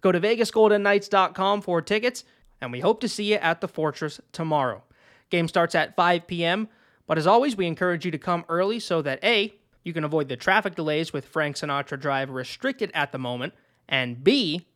Go 0.00 0.12
to 0.12 0.20
VegasGoldenKnights.com 0.20 1.62
for 1.62 1.82
tickets, 1.82 2.24
and 2.60 2.72
we 2.72 2.80
hope 2.80 3.00
to 3.00 3.08
see 3.08 3.32
you 3.32 3.36
at 3.36 3.60
the 3.60 3.68
Fortress 3.68 4.20
tomorrow. 4.32 4.82
Game 5.30 5.48
starts 5.48 5.74
at 5.74 5.96
5 5.96 6.26
p.m., 6.26 6.68
but 7.06 7.18
as 7.18 7.26
always, 7.26 7.56
we 7.56 7.66
encourage 7.66 8.04
you 8.04 8.10
to 8.10 8.18
come 8.18 8.44
early 8.48 8.80
so 8.80 9.00
that 9.02 9.22
A, 9.22 9.54
you 9.84 9.92
can 9.92 10.04
avoid 10.04 10.28
the 10.28 10.36
traffic 10.36 10.74
delays 10.74 11.12
with 11.12 11.26
Frank 11.26 11.56
Sinatra 11.56 12.00
Drive 12.00 12.30
restricted 12.30 12.90
at 12.94 13.12
the 13.12 13.18
moment, 13.18 13.54
and 13.88 14.22
B, 14.22 14.66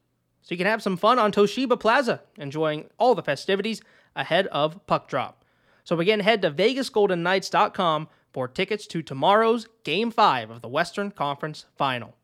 so 0.43 0.55
you 0.55 0.57
can 0.57 0.67
have 0.67 0.83
some 0.83 0.97
fun 0.97 1.19
on 1.19 1.33
Toshiba 1.33 1.79
Plaza, 1.79 2.23
enjoying 2.37 2.89
all 2.99 3.15
the 3.15 3.23
festivities 3.23 3.83
ahead 4.17 4.47
of 4.49 4.85
puck 4.87 5.09
drop. 5.09 5.45
So 5.85 5.99
again, 6.01 6.21
head 6.21 6.43
to 6.43 6.51
VegasGoldenKnights.com 6.51 8.09
for 8.33 8.49
tickets 8.49 8.87
to 8.89 9.03
tomorrow's 9.03 9.69
Game 9.85 10.11
5 10.11 10.51
of 10.51 10.63
the 10.63 10.69
Western 10.69 11.11
Conference 11.11 11.67
Final. 11.77 12.17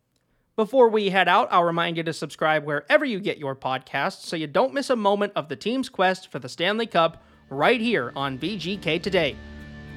Before 0.55 0.89
we 0.89 1.11
head 1.11 1.29
out, 1.29 1.49
I'll 1.51 1.65
remind 1.65 1.97
you 1.97 2.03
to 2.05 2.13
subscribe 2.13 2.65
wherever 2.65 3.05
you 3.05 3.21
get 3.21 3.39
your 3.39 3.55
podcasts 3.55 4.23
so 4.25 4.37
you 4.37 4.47
don't 4.47 4.73
miss 4.73 4.89
a 4.89 4.97
moment 4.97 5.33
of 5.37 5.49
the 5.49 5.57
team's 5.57 5.89
quest 5.89 6.31
for 6.31 6.39
the 6.39 6.49
Stanley 6.49 6.87
Cup 6.87 7.23
right 7.51 7.81
here 7.81 8.13
on 8.17 8.39
VGK 8.39 9.03
Today. 9.03 9.37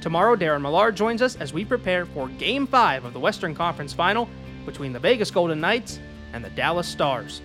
Tomorrow, 0.00 0.36
Darren 0.36 0.62
Millard 0.62 0.96
joins 0.96 1.22
us 1.22 1.36
as 1.36 1.52
we 1.52 1.64
prepare 1.64 2.06
for 2.06 2.28
Game 2.28 2.66
5 2.66 3.04
of 3.04 3.12
the 3.12 3.20
Western 3.20 3.54
Conference 3.54 3.92
Final 3.92 4.28
between 4.66 4.92
the 4.92 4.98
Vegas 4.98 5.30
Golden 5.30 5.60
Knights 5.60 5.98
and 6.32 6.44
the 6.44 6.50
Dallas 6.50 6.86
Stars. 6.86 7.40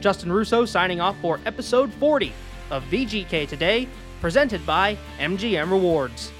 Justin 0.00 0.32
Russo 0.32 0.64
signing 0.64 1.00
off 1.00 1.16
for 1.20 1.38
episode 1.46 1.92
40 1.94 2.32
of 2.70 2.82
VGK 2.84 3.48
Today, 3.48 3.88
presented 4.20 4.64
by 4.66 4.96
MGM 5.18 5.70
Rewards. 5.70 6.32